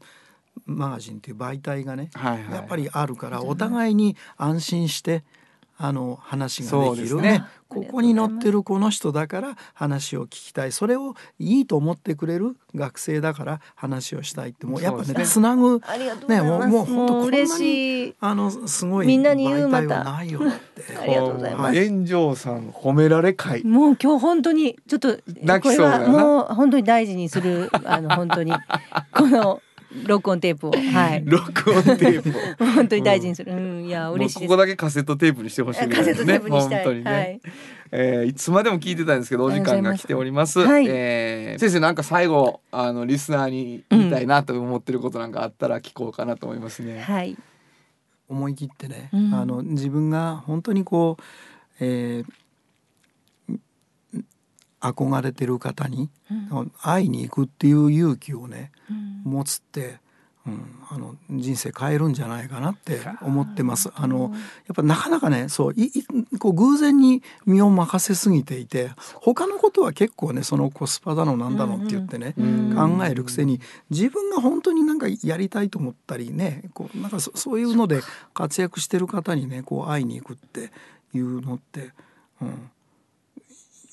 [0.65, 5.23] マガジンっていう媒体がね、はいはい、やっぱりあるからお互いに安心して
[5.77, 7.21] あの話ができる。
[7.21, 7.43] ね。
[7.67, 10.71] ここに載ってるこの人だから話を聞きたい。
[10.71, 15.81] それをいいと思ってくれる学生だから話をしたいってもうやっぱねつなぐ
[16.27, 20.03] ねもうもう本当こんなにあのすごいみんなに言うまた。
[20.03, 20.97] ないよって。
[20.97, 21.89] ありがとうございます。
[21.89, 23.63] 炎上さん褒められ会。
[23.63, 25.21] もう今日本当にちょっとこ
[25.69, 28.53] れはもう本当に大事にするあの本当に。
[29.11, 29.61] この
[30.05, 32.31] 録音テープを、はい、 録音テープ
[32.63, 37.41] 本当に大事にする、うん、いや嬉しいここだけカセットテープにしてほしいぐらいですね本当にね、はい、
[37.91, 47.37] えー、いつまでも聞いてたんですけどお時間が来ております、はい、えー、先生なんか最後あのリスナーに言いたいなと思ってることなんかあったら聞こうかなと思いますね、うん、はい。
[48.29, 51.23] 思い切ってね、うん、あの自分が本当にこう、
[51.79, 52.31] えー、
[54.81, 56.09] 憧れてる方に
[56.81, 59.99] 会いに行くっていう勇気をね、うん、持つって、
[60.45, 63.91] うん、あの人生変えるんじゃないかなって思ってます。
[63.95, 64.37] あのや
[64.73, 65.91] っぱなかなかねそうい
[66.39, 72.69] こう偶然に身を任せすぎていて他のことは結構ねそのコスパだのなんだのって言ってね、うん。
[72.69, 73.59] うん、考えるくせに
[73.89, 78.01] 自分が本当になんかやりたいと思ったりねこうなんかそういうので
[78.33, 80.71] 活躍してる方にねこう会いに行くって
[81.15, 81.93] いうのって。
[82.41, 82.69] うん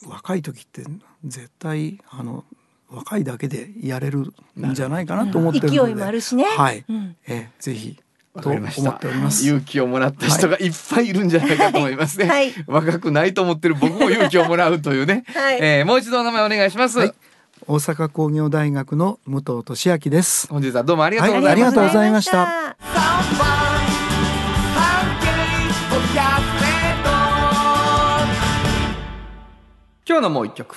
[0.09, 0.85] 若い時って
[1.25, 2.45] 絶対あの
[2.91, 6.45] 若いだけでやれるんじゃないかなと思ってるので、勢いもあるしね。
[6.45, 7.99] はい、うん、えぜひ
[8.41, 9.45] と思っております。
[9.47, 12.27] 勇気をもらった人がいっぱいいるんじゃないかと思いますね。
[12.27, 15.25] はい、若くないと思ってる僕も勇気をもらうというね。
[15.35, 16.99] はい、えー、もう一度お名前お願いします。
[16.99, 17.15] はい、
[17.67, 20.49] 大阪工業大学の武藤俊明です。
[20.49, 21.53] 本日はどうもありがとうございました。
[21.53, 23.54] ありがとうございました。
[30.15, 30.77] 今日のもう一曲。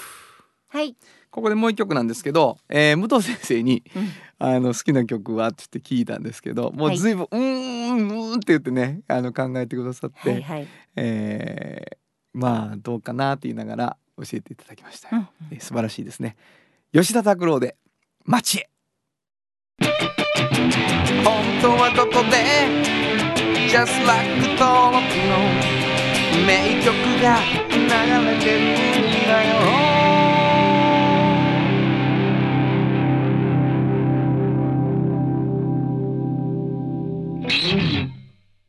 [0.70, 0.96] はい。
[1.30, 4.10] ここでもう一曲なんですけど、えー、武藤先生に、うん、
[4.40, 7.14] あの好きな曲はって言って聞いたんですけどもうずい。
[7.14, 11.98] ぶん、はい、うんうんって言ってねあの考えてくださって、はいはい、えー、
[12.34, 16.36] まあどうかなって言いながら教えていただきました、うん、えー、素晴らしいですね。
[16.92, 17.78] 吉田拓郎で
[18.26, 18.70] 街へ。
[21.24, 24.28] 本当はどこで Just like
[24.58, 25.78] 登録の
[26.48, 27.38] 名曲が
[27.70, 29.17] 流れてる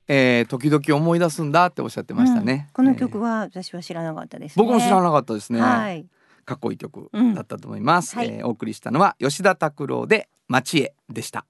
[0.09, 6.07] えー、時々思い出すんだっておっしゃってましたね、うん、この曲は私は知らなかったです、ね、僕も知らなかったですね、はい、
[6.47, 8.19] かっこいい曲だったと思います、うん。
[8.21, 11.45] はい、えー、お送りしたのは吉田拓郎で街へでした。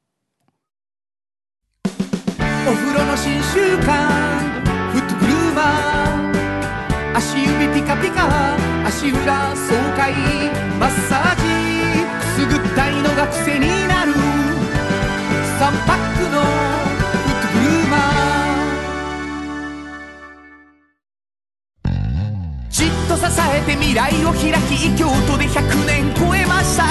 [2.66, 3.86] お風呂の新習慣
[4.90, 8.28] フットグルーマー足指ピカピカ
[8.86, 10.12] 足裏爽快
[10.78, 11.42] マッサージ
[12.18, 14.12] くすぐったいのが癖になる。
[15.58, 16.77] 3パックの
[23.08, 26.84] と支えて未来を開き京都で100年超えました。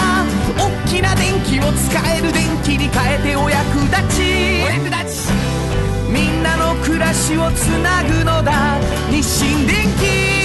[0.58, 4.64] 大きな電気を使える電気に変えてお役立ち。
[4.64, 5.32] お役立ち。
[6.12, 8.80] みんなの暮らしをつなぐのだ。
[9.12, 10.38] 日清電気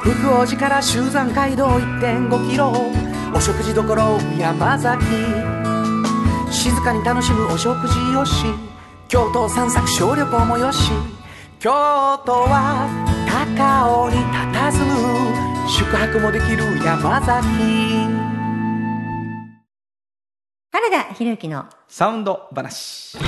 [0.00, 2.72] 福王寺から集山街道1.5キロ
[3.32, 3.84] お食事処
[4.38, 5.04] 山崎
[6.50, 8.44] 静かに楽しむお食事よし。
[9.08, 10.90] 京都散策小旅行もよし
[11.66, 11.72] 京
[12.24, 12.86] 都は
[13.26, 14.16] 高尾に
[14.54, 17.42] 佇む宿泊もできる山崎
[20.70, 23.18] 原田博之のサウンド話。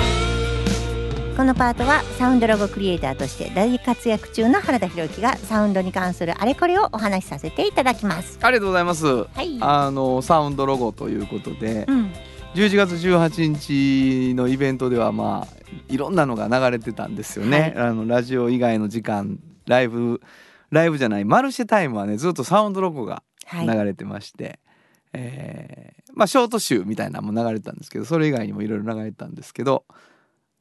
[1.35, 8.39] このパートはサウンドロゴクリエイターとして大活躍中の原田博之がサウンドに関するあれこれをお話しさせていただきます。
[8.41, 12.13] ありがとうございます、はい、あのサウンドロゴということで、うん、
[12.55, 20.21] 11月18日のイベントではまあいろんなのが流れてたんですよね、はい、あのラジオ以外の時間ライブ
[20.71, 24.59] ライブじゃないマルシェタイムはねずっとサウンドロゴが流れてまして、はい、
[25.13, 29.85] えー、まあショート集みたいなのも流れてたんですけどそれ以外にもいろいろ流れてたんですけど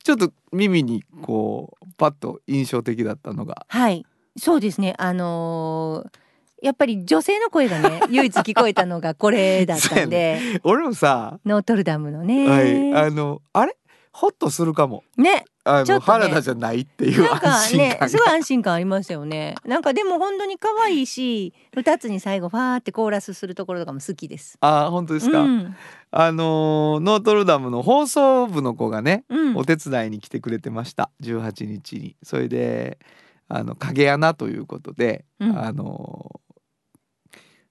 [0.02, 3.66] ちょっと耳にこうパッと印象的だったのが。
[3.68, 4.06] はい。
[4.38, 4.94] そうですね。
[4.98, 6.18] あのー
[6.60, 10.60] やっぱり女性の声がね 唯一聞こえたのがこれだったんで。
[10.64, 13.76] 俺もさノートルダムのね、はい、あのあれ？
[14.18, 15.04] ホッとするかも。
[15.16, 15.44] ね。
[15.62, 19.54] あの、ね、原田じゃないっていう安心感ねすごい安心感ありましたよね。
[19.64, 24.58] なんかでも本当に可愛いし二つに最後ファーってコーラスするところとかも好きです。
[24.60, 25.76] あ本当ですか、うん、
[26.10, 31.12] あのノートルダムの放送部の子がね、うん、お手伝いに来てくれてました。
[31.22, 32.16] 18日に。
[32.24, 32.98] それで
[33.46, 36.40] あの影穴ということで、うん、あの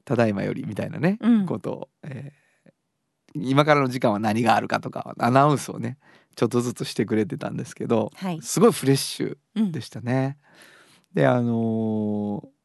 [0.05, 5.97] ただいまよりみたいなね、うん、ことを、えー、今からの時間は何があるかとかアナウンスをね
[6.37, 10.37] ちょっとずつしてくれてたんですけど、はい、すごいフレッシュでしたね。
[11.15, 12.56] うん、であのー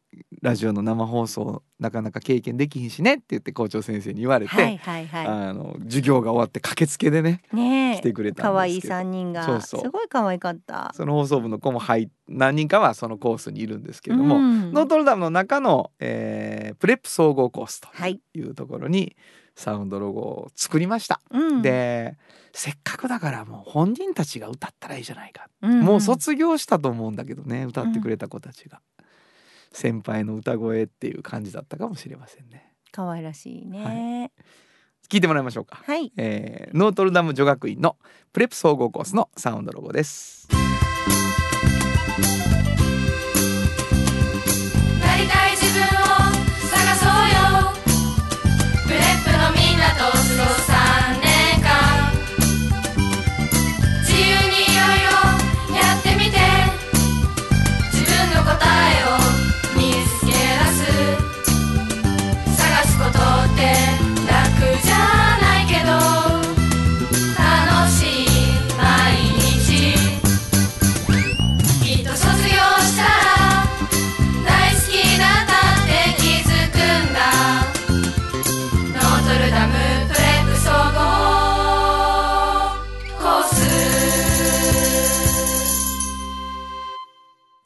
[0.43, 9.61] ラジオの生放送なかなか経験できひんしねって言って校長先生に言われて、はいはいはい、あの授業が終わって駆けつけでねね来てくれたんです可愛い三人が。
[9.61, 10.93] すごい可愛かった。
[10.95, 17.89] その放送部の子も入何人かはそのコースにいるんですけども、うん、ノートルダムの中の、えー、プレップ総合コースと
[18.35, 19.17] いうところに
[19.55, 21.21] サウンドロゴを作りました。
[21.31, 22.17] うん、で
[22.53, 28.81] せっかくだからもう本人たちが歌ったらいいじゃないか、うんうん、もう卒業したと思うんだけどね歌ってくれた子たちが。
[29.73, 32.75] 先輩の歌声っていう感じだったかもしれませんね。
[32.91, 34.45] 可愛らしいね、はい、
[35.09, 35.83] 聞いてもらいましょうか。
[35.85, 37.97] はい、えー、ノートルダム女学院の
[38.33, 40.49] プレップ総合コースのサウンドロゴです。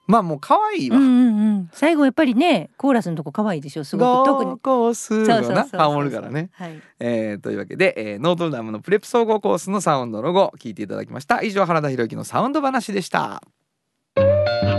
[0.07, 4.27] まあもう可愛いわ、うんうんうん、最後やっぱりねコーラスのとこ可愛いでしょすごく。
[4.27, 4.59] 特に。
[4.59, 11.43] コーラスがなハモるからね、はい、えー、というわけで、えー、ノートルダムのプレップ総合コースのサウンドロゴ聞いていただきました。
[11.43, 13.43] 以上原田博之のサウンド話でした。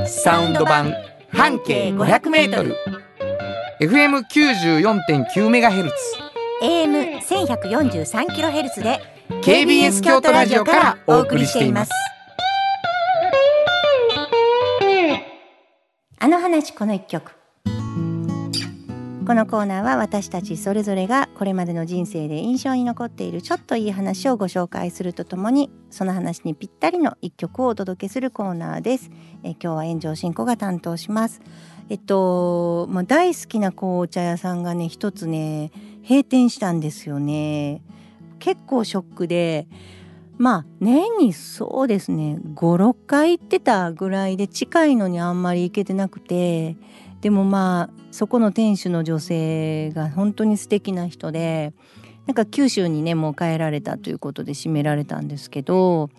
[0.06, 0.94] サウンド版
[1.30, 2.76] 半径 500m
[3.82, 6.28] FM94.9 メガヘルツ。
[6.62, 9.00] AM1143 キロヘルツで
[9.44, 11.92] KBS 京都ラジオからお送りしています
[16.20, 17.32] あの話この一曲。
[19.28, 29.12] このコーナーは私たちそれぞれがこれまでの人生で印象に残っているちょっといい話をご紹介するとともにその話にぴったりの一曲をお届けするコーナーです。
[29.44, 31.42] え今日は炎上進行が担当します。
[31.90, 37.84] えっと、まあ、大好きな紅茶屋さんがね一つね閉店したんですよね。
[38.40, 39.68] 結構ショックで
[40.38, 46.76] まあ年にそうですね56回行ってたぐらいで近いのにあんまり行けてなくて
[47.22, 51.74] でもまあそこの店主の女性が本当に素敵な人で
[52.28, 56.10] なんか九州にねもう帰られたということで閉められたんですけど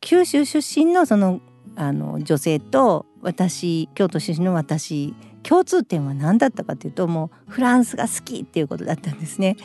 [0.00, 1.40] 九州出身のその
[1.76, 9.56] あの女性と私京都出身の私共通点は何だったかというともうフランスが好きっていうことだったんですね。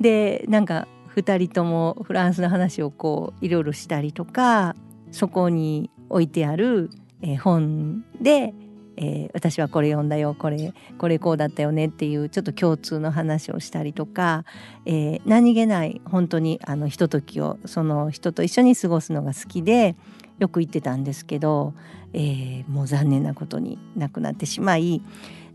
[0.00, 0.86] でなんか
[1.18, 4.74] 2人ともフランスの話をこういろいろしたりとか
[5.10, 6.90] そこに置いてある、
[7.22, 8.54] えー、本で、
[8.96, 14.44] えー、私はこれ読んだよこれこれこうだったよねっていうちょっと共通の話をしたりとか、
[14.86, 19.96] えー、何気ない本当にあのひとときをその人と一緒に過ごすのが好きで
[20.38, 21.74] よく行ってたんですけど、
[22.12, 25.02] えー、もう残念なことになくなってしまい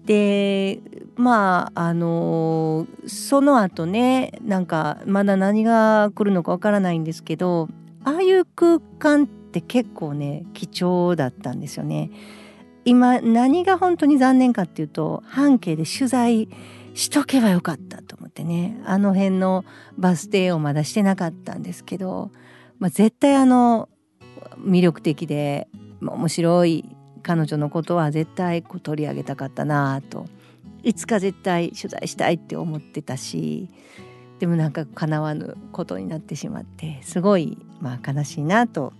[0.05, 0.81] で
[1.15, 7.69] まああのその後ねなんかまだ何が来るのかわからないんですけど
[8.03, 12.11] ああいう空間って結構ね貴重だったんですよね。
[12.85, 16.49] 今何が本当に残念かっていうと半径で取材
[16.93, 19.63] しとけばよかったと思ってねあの辺の
[19.97, 22.31] バス停をまだしてなかったんですけど、
[22.79, 23.87] まあ、絶対あの
[24.59, 25.69] 魅力的で
[26.01, 26.83] 面白い
[27.23, 30.27] 彼女のことは絶対こう取り上げたかったなと
[30.83, 33.69] いつか絶対取材したいって思ってたし
[34.39, 38.93] でもなんか叶わぬことになってしまってすごいまあ悲しいなと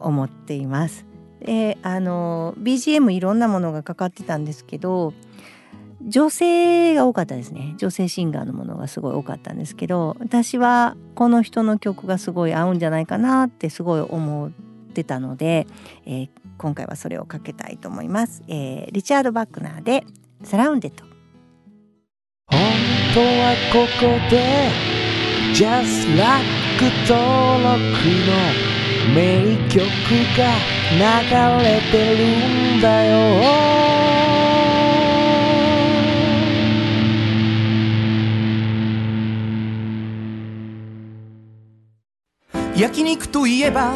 [0.00, 1.06] 思っています。
[1.40, 5.12] であの BGM いろんなものがかかってたんですけど
[6.06, 14.50] 女性が多かったですね女性シンガーのものがすごい多かったんですけど私はこの人の曲がすごい合うんじゃないかなってすごい思っ
[14.94, 15.66] てたので、
[16.06, 16.28] えー、
[16.62, 20.04] 今回はそれをかけたいと思います、えー、リチャード・バックナーで
[20.44, 21.04] 「サラウンデッド」
[22.46, 22.60] 本
[23.12, 24.70] 当はここで
[25.54, 26.46] Just Like
[27.08, 27.18] 登
[27.64, 27.74] 録
[28.28, 28.38] の
[29.12, 29.82] 名曲
[30.38, 30.54] が
[30.92, 33.12] 流れてるんだよ。
[42.76, 43.92] 焼肉といえば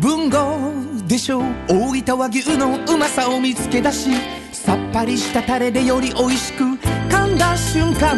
[0.00, 1.42] 文豪でしょう？
[1.66, 4.10] 大分和牛のうまさを見つけ出し
[4.52, 8.16] さっぱりしたタレでより美味しく噛んだ瞬間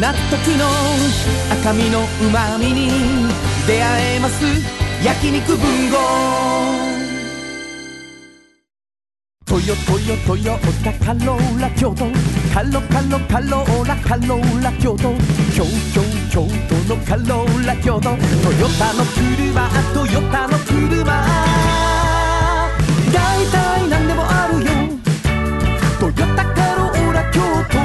[0.00, 0.64] 納得の
[1.52, 2.88] 赤身のうまみに
[3.66, 4.42] 出会えます
[5.04, 5.98] 焼肉文豪。
[9.44, 12.06] トヨトヨトヨタカローラ京都。
[12.54, 15.14] カロカロカローラカローラ京都。
[15.54, 16.00] 京京
[16.32, 16.46] 京
[16.88, 18.08] 都のカローラ京都。
[18.08, 18.16] トヨ
[18.78, 21.43] タの車トヨタの車。
[23.14, 24.66] 大体何でもあるよ。
[26.00, 27.40] トヨタカローラ京
[27.70, 27.78] 都。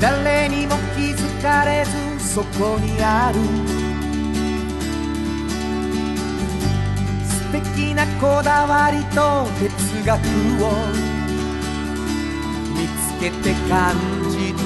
[0.00, 3.77] 誰にも気づかれずそこにある。
[8.20, 10.18] こだわりと哲学
[10.64, 10.66] を
[12.74, 13.94] 見つけて感
[14.28, 14.58] じて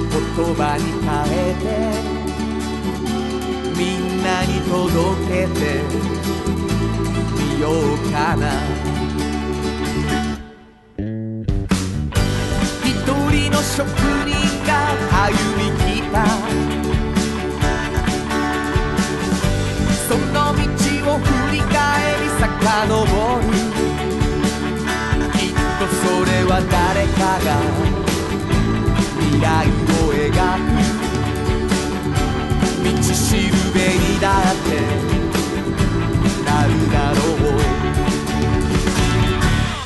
[0.00, 1.66] 言葉に変えて
[3.76, 4.78] みんなに届
[5.26, 5.60] けて
[34.30, 34.68] べにだって
[36.44, 37.60] なるだろう。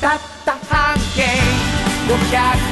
[0.01, 1.21] たった半径
[2.07, 2.64] 500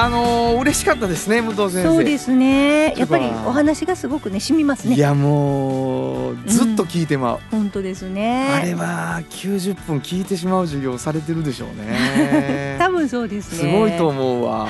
[0.00, 1.88] あのー、嬉しかったですね、武藤先生。
[1.88, 2.94] そうですね。
[2.96, 4.94] やっぱりお話がすごくね、染みますね。
[4.94, 7.40] いや、もう、ずっと聞いてまう。
[7.50, 8.48] うん、本当ですね。
[8.48, 12.76] あれは九十分聞いてしまう授業されてるでしょうね。
[12.78, 13.72] 多分そうですね。
[13.72, 14.68] すごいと思うわ。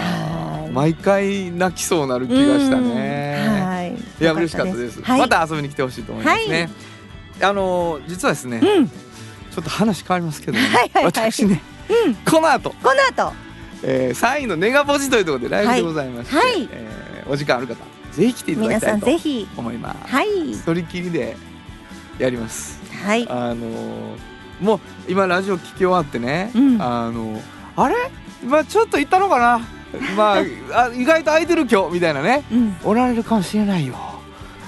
[0.73, 3.59] 毎回泣きそうなる気がしたね。
[3.67, 3.95] はい。
[4.23, 5.03] いや、嬉しかったです。
[5.03, 6.71] はい、また遊びに来てほしいと思いますね。
[7.39, 8.61] はい、あのー、実はですね。
[8.63, 11.61] うん、ちょっと話変わりますけど、ね、はいはいはい、私ね。
[12.07, 13.48] うん、この後この後、
[13.83, 17.77] えー、3位のネガポジというところでライブでございまして、はい、えー、お時間ある方
[18.13, 20.13] ぜひ来ていただきたいと思います。
[20.13, 21.37] はい一人きりで
[22.19, 22.81] やります。
[23.05, 23.29] はい。
[23.29, 24.19] あのー、
[24.61, 27.41] もう今ラジオ聞き終わってね、うん、あのー、
[27.77, 27.95] あれ？
[28.45, 29.61] まあちょっと行ったのかな？
[30.17, 33.95] まああ意外と空いてる今日みたいなね、うん、おられるかもしれないよ。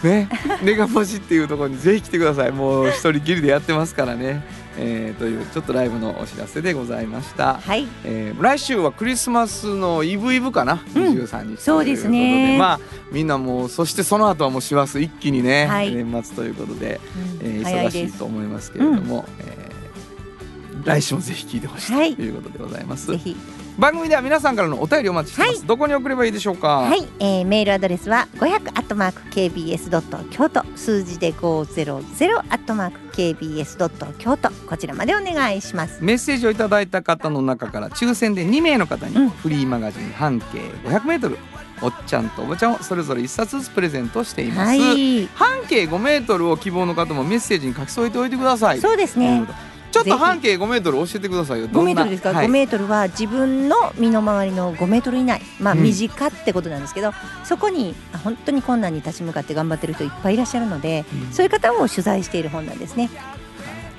[0.05, 0.31] ね、
[0.63, 2.53] ネガポジっていうところにぜひ来てください。
[2.53, 4.43] もう一人きりでやってますからね
[4.83, 7.87] えー、というちょっとライブのお知らせでございました、はい。
[8.05, 12.57] えー、来週はクリスマスのイブイブかな、うん、23日そうですね。
[12.59, 12.81] まあ
[13.13, 17.01] みんなもうそしてその後はもう師走一気にね、はい、年末ということで、
[17.41, 23.09] うん、えー、忙しいと思いますけれども、うん、えー、来週もぜひ聞いてほしい、はい、ということでございます。
[23.09, 23.37] ぜひ
[23.79, 26.81] 番組では皆さんからのお便りお待ちしてます、はい、どこに送ればいいでしょうか？
[26.81, 32.01] はい、えー、メールアドレスは500アットマーク KBS ドット京都数字で500
[32.39, 36.05] アットマーク KBS ドット京都こちらまでお願いします。
[36.05, 41.39] メッセージをいただいた方の中から抽選で2名の方にフリーマガジン半径500メートル
[41.83, 48.81] おっちゃんとおばちゃんをそれぞれ一冊ずつプレゼントしています、はい、半径5メートルを希望の方もメッセージに書き添えておいてください。
[48.81, 49.47] そうですね
[49.91, 51.69] ちょっと半径5メートル教えてくださいよ。
[51.69, 55.43] 5メートルですか、はい、5メートルは自分の身の回りの5メートル以内。
[55.59, 55.83] まあうん。
[55.83, 57.13] 身近ってことなんですけど、
[57.45, 61.33] そこにあ本当に困難に立ち向かって頑張ってる人いっぱいいらっしゃるので、うん。
[61.33, 63.11] そういう方を取材している本なんですね。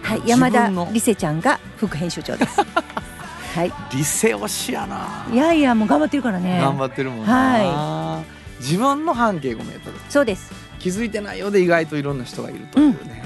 [0.02, 2.60] はい自山田理瀬ちゃんが副編集長です。
[3.56, 3.74] はい。
[3.92, 5.26] 理性推しやな。
[5.32, 6.60] いやいやもう頑張ってるからね。
[6.62, 8.24] 頑張ってるもんな、は
[8.60, 9.98] 自分の半径5メートル。
[10.10, 10.52] そうです。
[10.80, 13.21] 気づいてないようで意外といろんな人がいるというね、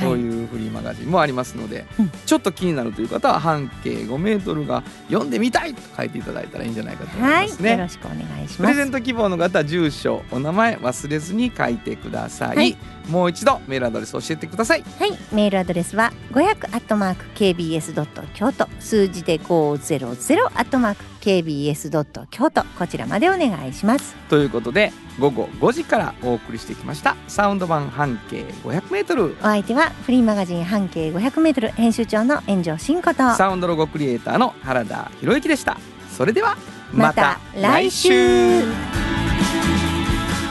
[0.00, 2.10] そういうフリーマガジンもありますので、うん。
[2.26, 7.72] ちょっと気になるという方は半径5メートルが読んでみたいと書いていただいたらいいんじゃないかと思いはい、ますね。
[7.72, 8.56] よろしくお願いします。
[8.58, 12.76] プレゼント希望の方住所お名前忘れずに書いてください、はい
[13.08, 14.84] もう一度メールアドレス教えてください。
[14.98, 24.14] はい、メールアドレスは500アットマーク kbs ドット京都数字で500アットマーク kbs ドット京都こちらまでお願いします。
[24.28, 27.16] ということで午後5時からお送りしてきました。
[27.26, 33.34] サウンド版半径 500m お相手はフリーマガジン半径500メートル編集長の炎上真子と。
[33.34, 35.78] サウンドロゴクリエイターの原田博之でした。
[36.16, 36.56] それでは
[36.92, 38.62] また来週。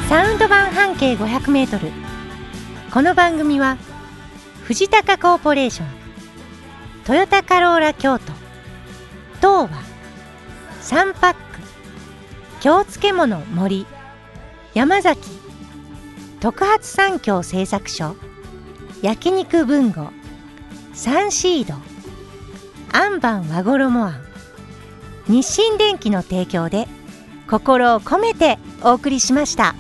[0.10, 1.92] サウンド版半径500メートル
[2.92, 3.78] この番組は
[4.64, 5.88] 藤高コーポレーション
[7.06, 8.32] トヨタカローラ京都
[9.36, 9.70] 東和
[10.80, 11.40] サンパック
[12.62, 13.86] 京漬物森
[14.74, 15.20] 山崎
[16.40, 18.16] 特発産業製作所
[19.02, 20.10] 焼肉文吾
[20.94, 21.74] サンシード
[22.98, 24.22] アンバン和衣あん
[25.28, 26.88] 日清電機の提供で
[27.50, 29.76] 心を込めてお送りしました。